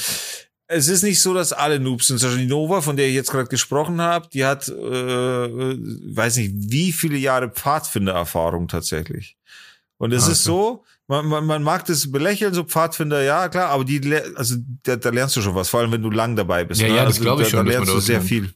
[0.68, 2.18] Es ist nicht so, dass alle Noobs sind.
[2.18, 6.36] Zum Beispiel die Nova, von der ich jetzt gerade gesprochen habe, die hat, äh, weiß
[6.36, 9.36] nicht, wie viele Jahre Pfadfindererfahrung tatsächlich.
[9.98, 10.56] Und es Ah, ist okay.
[10.56, 14.00] so, man, man, man mag das belächeln, so Pfadfinder, ja, klar, aber die,
[14.36, 16.80] also da, da lernst du schon was, vor allem wenn du lang dabei bist.
[16.80, 16.96] Ja, ne?
[16.96, 18.28] ja, das also, glaub ich da, schon, Da lernst du sehr lernt.
[18.28, 18.50] viel.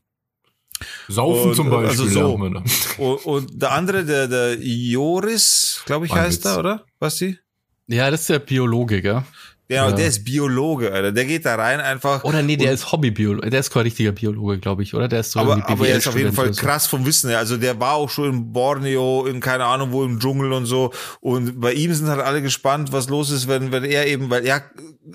[1.09, 1.89] Saufen Und, zum äh, Beispiel.
[1.89, 2.35] also so.
[2.35, 6.53] Und, und der andere, der, der Joris, glaube ich, Ein heißt Witz.
[6.53, 6.85] er, oder?
[6.99, 7.39] Basti?
[7.87, 9.23] Ja, das ist der Biologe, gell?
[9.69, 9.93] Genau, Ja.
[9.97, 11.11] der ist Biologe, Alter.
[11.11, 12.23] Der geht da rein einfach.
[12.23, 13.51] Oder nee, der ist Hobbybiologe.
[13.51, 15.09] Der ist kein richtiger Biologe, glaube ich, oder?
[15.09, 16.61] Der ist so aber, aber er ist auf jeden Fall so.
[16.63, 17.39] krass vom Wissen her.
[17.39, 20.93] Also der war auch schon in Borneo, in keine Ahnung wo im Dschungel und so.
[21.21, 24.47] Und bei ihm sind halt alle gespannt, was los ist, wenn, wenn er eben, weil
[24.47, 24.63] er,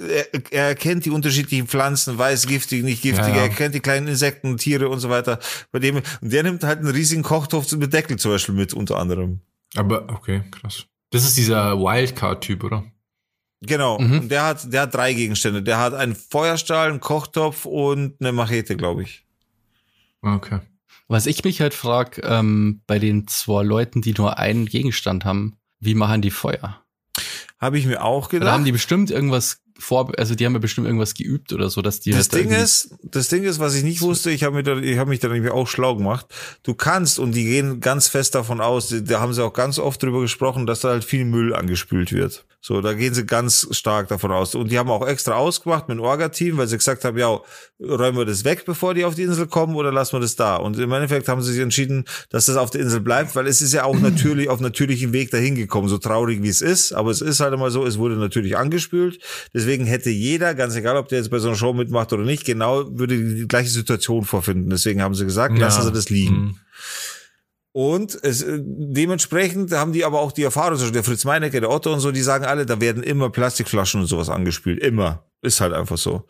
[0.10, 3.42] er, er erkennt die unterschiedlichen Pflanzen, weiß giftig, nicht giftig, Ja, ja.
[3.44, 5.40] er kennt die kleinen Insekten, Tiere und so weiter.
[5.72, 8.98] Bei dem, und der nimmt halt einen riesigen Kochtopf mit Deckel zum Beispiel mit, unter
[8.98, 9.40] anderem.
[9.78, 10.86] Aber, okay, krass.
[11.12, 12.84] Das ist dieser Wildcard-Typ, oder?
[13.62, 14.00] Genau.
[14.00, 14.22] Mhm.
[14.22, 15.62] Und der hat, der hat drei Gegenstände.
[15.62, 19.24] Der hat einen Feuerstahl, einen Kochtopf und eine Machete, glaube ich.
[20.22, 20.60] Okay.
[21.08, 25.58] Was ich mich halt frag, ähm, bei den zwei Leuten, die nur einen Gegenstand haben,
[25.80, 26.82] wie machen die Feuer?
[27.60, 28.48] Habe ich mir auch gedacht.
[28.48, 31.82] Oder haben die bestimmt irgendwas vor, also die haben ja bestimmt irgendwas geübt oder so,
[31.82, 34.32] dass die das halt da Ding irgendwie- ist, das Ding ist, was ich nicht wusste,
[34.32, 36.26] ich habe mir da, ich habe mich da nämlich auch schlau gemacht.
[36.64, 40.02] Du kannst und die gehen ganz fest davon aus, da haben sie auch ganz oft
[40.02, 42.46] drüber gesprochen, dass da halt viel Müll angespült wird.
[42.64, 44.54] So, da gehen sie ganz stark davon aus.
[44.54, 47.40] Und die haben auch extra ausgemacht mit dem Orga-Team, weil sie gesagt haben, ja,
[47.80, 50.58] räumen wir das weg, bevor die auf die Insel kommen, oder lassen wir das da?
[50.58, 53.64] Und im Endeffekt haben sie sich entschieden, dass das auf der Insel bleibt, weil es
[53.64, 56.94] ist ja auch natürlich auf natürlichem Weg dahin gekommen, so traurig wie es ist.
[56.94, 59.18] Aber es ist halt immer so, es wurde natürlich angespült.
[59.56, 62.46] Deswegen hätte jeder, ganz egal, ob der jetzt bei so einer Show mitmacht oder nicht,
[62.46, 64.70] genau würde die gleiche Situation vorfinden.
[64.70, 66.36] Deswegen haben sie gesagt, lassen sie das liegen.
[66.36, 66.56] Mhm.
[67.74, 71.70] Und es, äh, dementsprechend haben die aber auch die Erfahrung, Beispiel der Fritz Meinecke, der
[71.70, 74.80] Otto und so, die sagen alle, da werden immer Plastikflaschen und sowas angespült.
[74.84, 75.26] Immer.
[75.42, 76.28] Ist halt einfach so.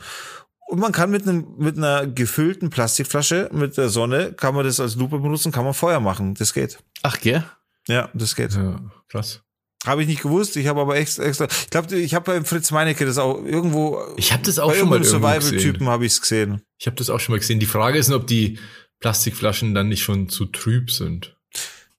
[0.68, 4.80] Und man kann mit einem, mit einer gefüllten Plastikflasche, mit der Sonne, kann man das
[4.80, 6.36] als Lupe benutzen, kann man Feuer machen.
[6.36, 6.80] Das geht.
[7.04, 7.44] Ach, gell?
[7.88, 8.54] Ja, das geht.
[8.54, 8.80] Ja,
[9.10, 9.42] krass.
[9.86, 10.55] Habe ich nicht gewusst.
[10.57, 11.45] Ich habe aber extra, extra.
[11.45, 13.99] Ich glaube, ich habe beim Fritz Meinecke das auch irgendwo.
[14.15, 15.03] Ich habe das auch bei schon mal.
[15.03, 16.61] Survival-Typen habe ich es gesehen.
[16.77, 17.59] Ich habe das auch schon mal gesehen.
[17.59, 18.59] Die Frage ist, nur, ob die
[18.99, 21.36] Plastikflaschen dann nicht schon zu trüb sind.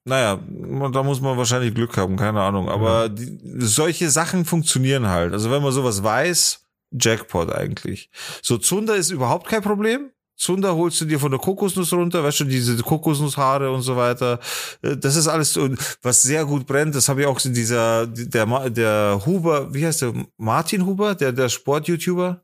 [0.05, 2.69] Naja, da muss man wahrscheinlich Glück haben, keine Ahnung.
[2.69, 5.33] Aber die, solche Sachen funktionieren halt.
[5.33, 6.61] Also wenn man sowas weiß,
[6.93, 8.11] Jackpot eigentlich.
[8.43, 10.12] So Zunder ist überhaupt kein Problem.
[10.43, 14.41] Zunder holst du dir von der Kokosnuss runter, weißt du, diese Kokosnusshaare und so weiter.
[14.83, 15.57] Äh, Das ist alles,
[16.03, 16.95] was sehr gut brennt.
[16.97, 20.13] Das habe ich auch in dieser, der, der Huber, wie heißt der?
[20.39, 22.43] Martin Huber, der, der Sport-YouTuber?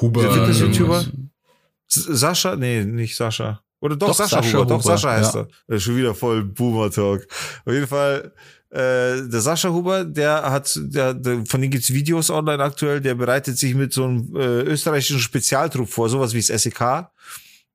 [0.00, 0.22] Huber.
[0.22, 1.04] Der Fitness-YouTuber?
[1.88, 2.54] S- Sascha?
[2.54, 3.60] Nee, nicht Sascha.
[3.80, 4.66] Oder doch, Doch, Sascha, Sascha Huber.
[4.66, 5.46] Doch, Huber, Sascha heißt ja.
[5.68, 5.74] er.
[5.76, 7.26] Ist schon wieder voll Boomer-Talk.
[7.64, 8.32] Auf jeden Fall,
[8.70, 13.14] äh, der Sascha Huber, der hat, der, der, von dem gibt's Videos online aktuell, der
[13.14, 17.08] bereitet sich mit so einem äh, österreichischen Spezialtrupp vor, sowas wie das SEK.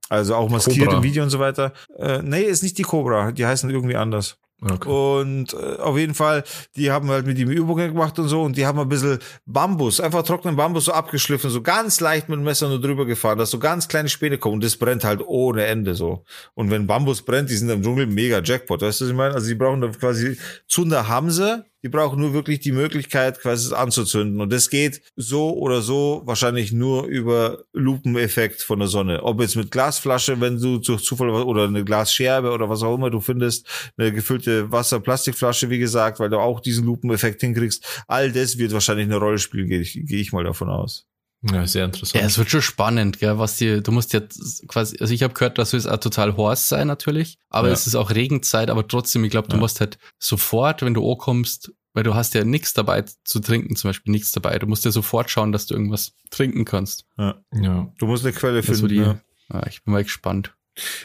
[0.07, 0.97] Also auch maskiert Cobra.
[0.97, 1.73] im Video und so weiter.
[1.97, 4.37] Äh, nee, ist nicht die Cobra, die heißen irgendwie anders.
[4.61, 4.89] Okay.
[4.89, 6.43] Und äh, auf jeden Fall,
[6.75, 9.99] die haben halt mit ihm Übungen gemacht und so und die haben ein bisschen Bambus,
[9.99, 13.51] einfach trockenen Bambus so abgeschliffen, so ganz leicht mit dem Messer nur drüber gefahren, dass
[13.51, 16.23] so ganz kleine Späne kommen und das brennt halt ohne Ende so.
[16.53, 19.33] Und wenn Bambus brennt, die sind im Dschungel mega Jackpot, weißt du, was ich meine?
[19.35, 20.37] Also die brauchen da quasi
[20.67, 24.41] Zunder haben sie, die brauchen nur wirklich die Möglichkeit, quasi es anzuzünden.
[24.41, 29.21] Und das geht so oder so wahrscheinlich nur über Lupeneffekt von der Sonne.
[29.21, 33.11] Ob jetzt mit Glasflasche, wenn du durch Zufall oder eine Glasscherbe oder was auch immer
[33.11, 33.67] du findest,
[33.97, 38.03] eine gefüllte Wasser-Plastikflasche, wie gesagt, weil du auch diesen Lupeneffekt hinkriegst.
[38.07, 41.05] All das wird wahrscheinlich eine Rolle spielen, gehe ich, gehe ich mal davon aus.
[41.51, 42.19] Ja, sehr interessant.
[42.21, 45.33] Ja, es wird schon spannend, gell, was dir, du musst jetzt quasi, also ich habe
[45.35, 47.73] gehört, dass es auch total heiß sein natürlich, aber Ja.
[47.73, 49.59] es ist auch Regenzeit, aber trotzdem, ich glaube, du Ja.
[49.59, 53.89] musst halt sofort, wenn du ankommst, weil du hast ja nichts dabei zu trinken, zum
[53.89, 57.05] Beispiel nichts dabei, du musst ja sofort schauen, dass du irgendwas trinken kannst.
[57.17, 57.35] Ja.
[57.53, 57.93] ja.
[57.99, 58.87] Du musst eine Quelle Das finden.
[58.87, 59.19] die, ja.
[59.53, 60.54] ja, ich bin mal gespannt.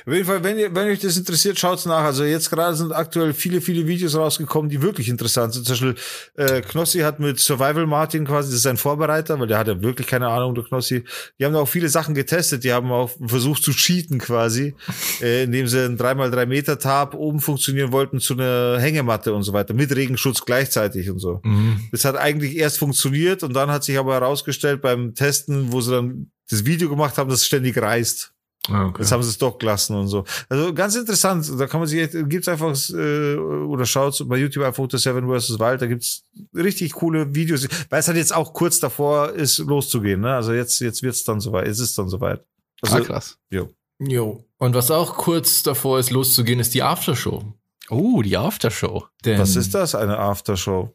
[0.05, 2.03] Auf jeden Fall, wenn ihr, wenn euch das interessiert, schaut's nach.
[2.03, 5.65] Also jetzt gerade sind aktuell viele, viele Videos rausgekommen, die wirklich interessant sind.
[5.65, 5.95] Zum Beispiel
[6.35, 9.81] äh, Knossi hat mit Survival Martin quasi, das ist sein Vorbereiter, weil der hat ja
[9.81, 11.05] wirklich keine Ahnung, der Knossi.
[11.39, 12.65] Die haben da auch viele Sachen getestet.
[12.65, 14.75] Die haben auch versucht zu cheaten quasi,
[15.23, 19.53] äh, indem sie einen 3x3 Meter Tab oben funktionieren wollten zu einer Hängematte und so
[19.53, 21.41] weiter, mit Regenschutz gleichzeitig und so.
[21.45, 21.89] Mhm.
[21.93, 25.93] Das hat eigentlich erst funktioniert und dann hat sich aber herausgestellt beim Testen, wo sie
[25.93, 28.33] dann das Video gemacht haben, dass es ständig reißt.
[28.71, 29.03] Ah, okay.
[29.03, 30.25] Jetzt haben sie es doch gelassen und so.
[30.49, 31.51] Also ganz interessant.
[31.59, 35.59] Da kann man sich, gibt's einfach äh, oder schaut bei YouTube einfach unter Seven vs.
[35.59, 35.83] Wild.
[35.83, 40.21] Da gibt's richtig coole Videos, weil es halt jetzt auch kurz davor ist, loszugehen.
[40.21, 40.35] Ne?
[40.35, 41.67] Also jetzt jetzt wird's dann soweit.
[41.67, 42.45] Es ist dann soweit.
[42.83, 43.39] Also, ah, krass.
[43.51, 44.45] Jo.
[44.57, 47.45] Und was auch kurz davor ist, loszugehen, ist die Aftershow.
[47.91, 49.07] Oh, die Aftershow.
[49.25, 49.95] Denn was ist das?
[49.95, 50.95] Eine Aftershow?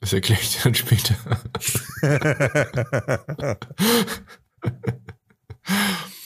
[0.00, 1.14] Das erkläre ich dir dann später.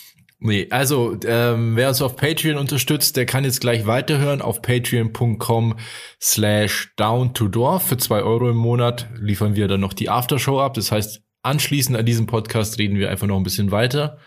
[0.45, 4.43] Nee, also ähm, wer uns auf Patreon unterstützt, der kann jetzt gleich weiterhören.
[4.43, 5.79] Auf patreon.com
[6.21, 10.61] slash down to door für zwei Euro im Monat liefern wir dann noch die Aftershow
[10.61, 10.75] ab.
[10.75, 14.19] Das heißt, anschließend an diesem Podcast reden wir einfach noch ein bisschen weiter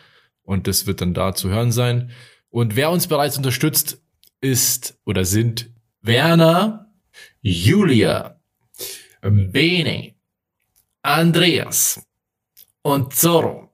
[0.43, 2.11] und das wird dann da zu hören sein.
[2.49, 4.01] Und wer uns bereits unterstützt,
[4.39, 5.70] ist oder sind
[6.01, 6.93] Werner,
[7.41, 8.39] Julia,
[9.22, 10.13] Bene,
[11.01, 12.07] Andreas
[12.84, 13.64] und Zorro.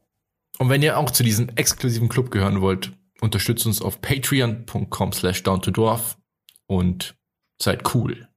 [0.61, 5.41] Und wenn ihr auch zu diesem exklusiven Club gehören wollt, unterstützt uns auf patreon.com slash
[5.41, 6.19] down to dorf
[6.67, 7.15] und
[7.59, 8.27] seid cool.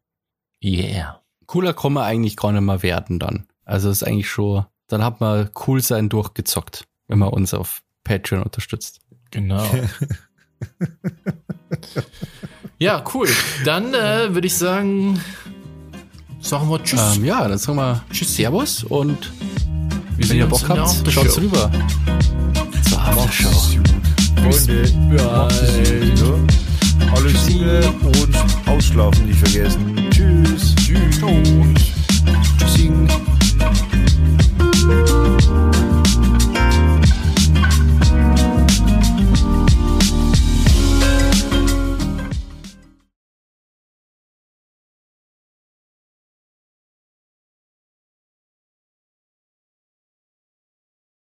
[0.64, 1.20] Yeah.
[1.44, 3.46] Cooler kann man eigentlich gar nicht mehr werden dann.
[3.66, 8.42] Also ist eigentlich schon, dann hat man cool sein durchgezockt, wenn man uns auf Patreon
[8.42, 9.00] unterstützt.
[9.30, 9.62] Genau.
[12.78, 13.28] ja, cool.
[13.66, 15.20] Dann äh, würde ich sagen,
[16.40, 17.18] sagen wir Tschüss.
[17.18, 19.30] Ähm, ja, dann sagen wir Tschüss, Servus und
[20.16, 21.70] wir wenn ihr Bock habt, schaut rüber.
[22.88, 23.50] Zur Aftershow.
[24.36, 25.48] Freunde, Ja.
[27.14, 29.96] alles Gute und ausschlafen nicht vergessen.
[30.10, 30.74] Tschüss.
[30.76, 31.20] Tschüss.
[31.20, 31.84] Tschüss.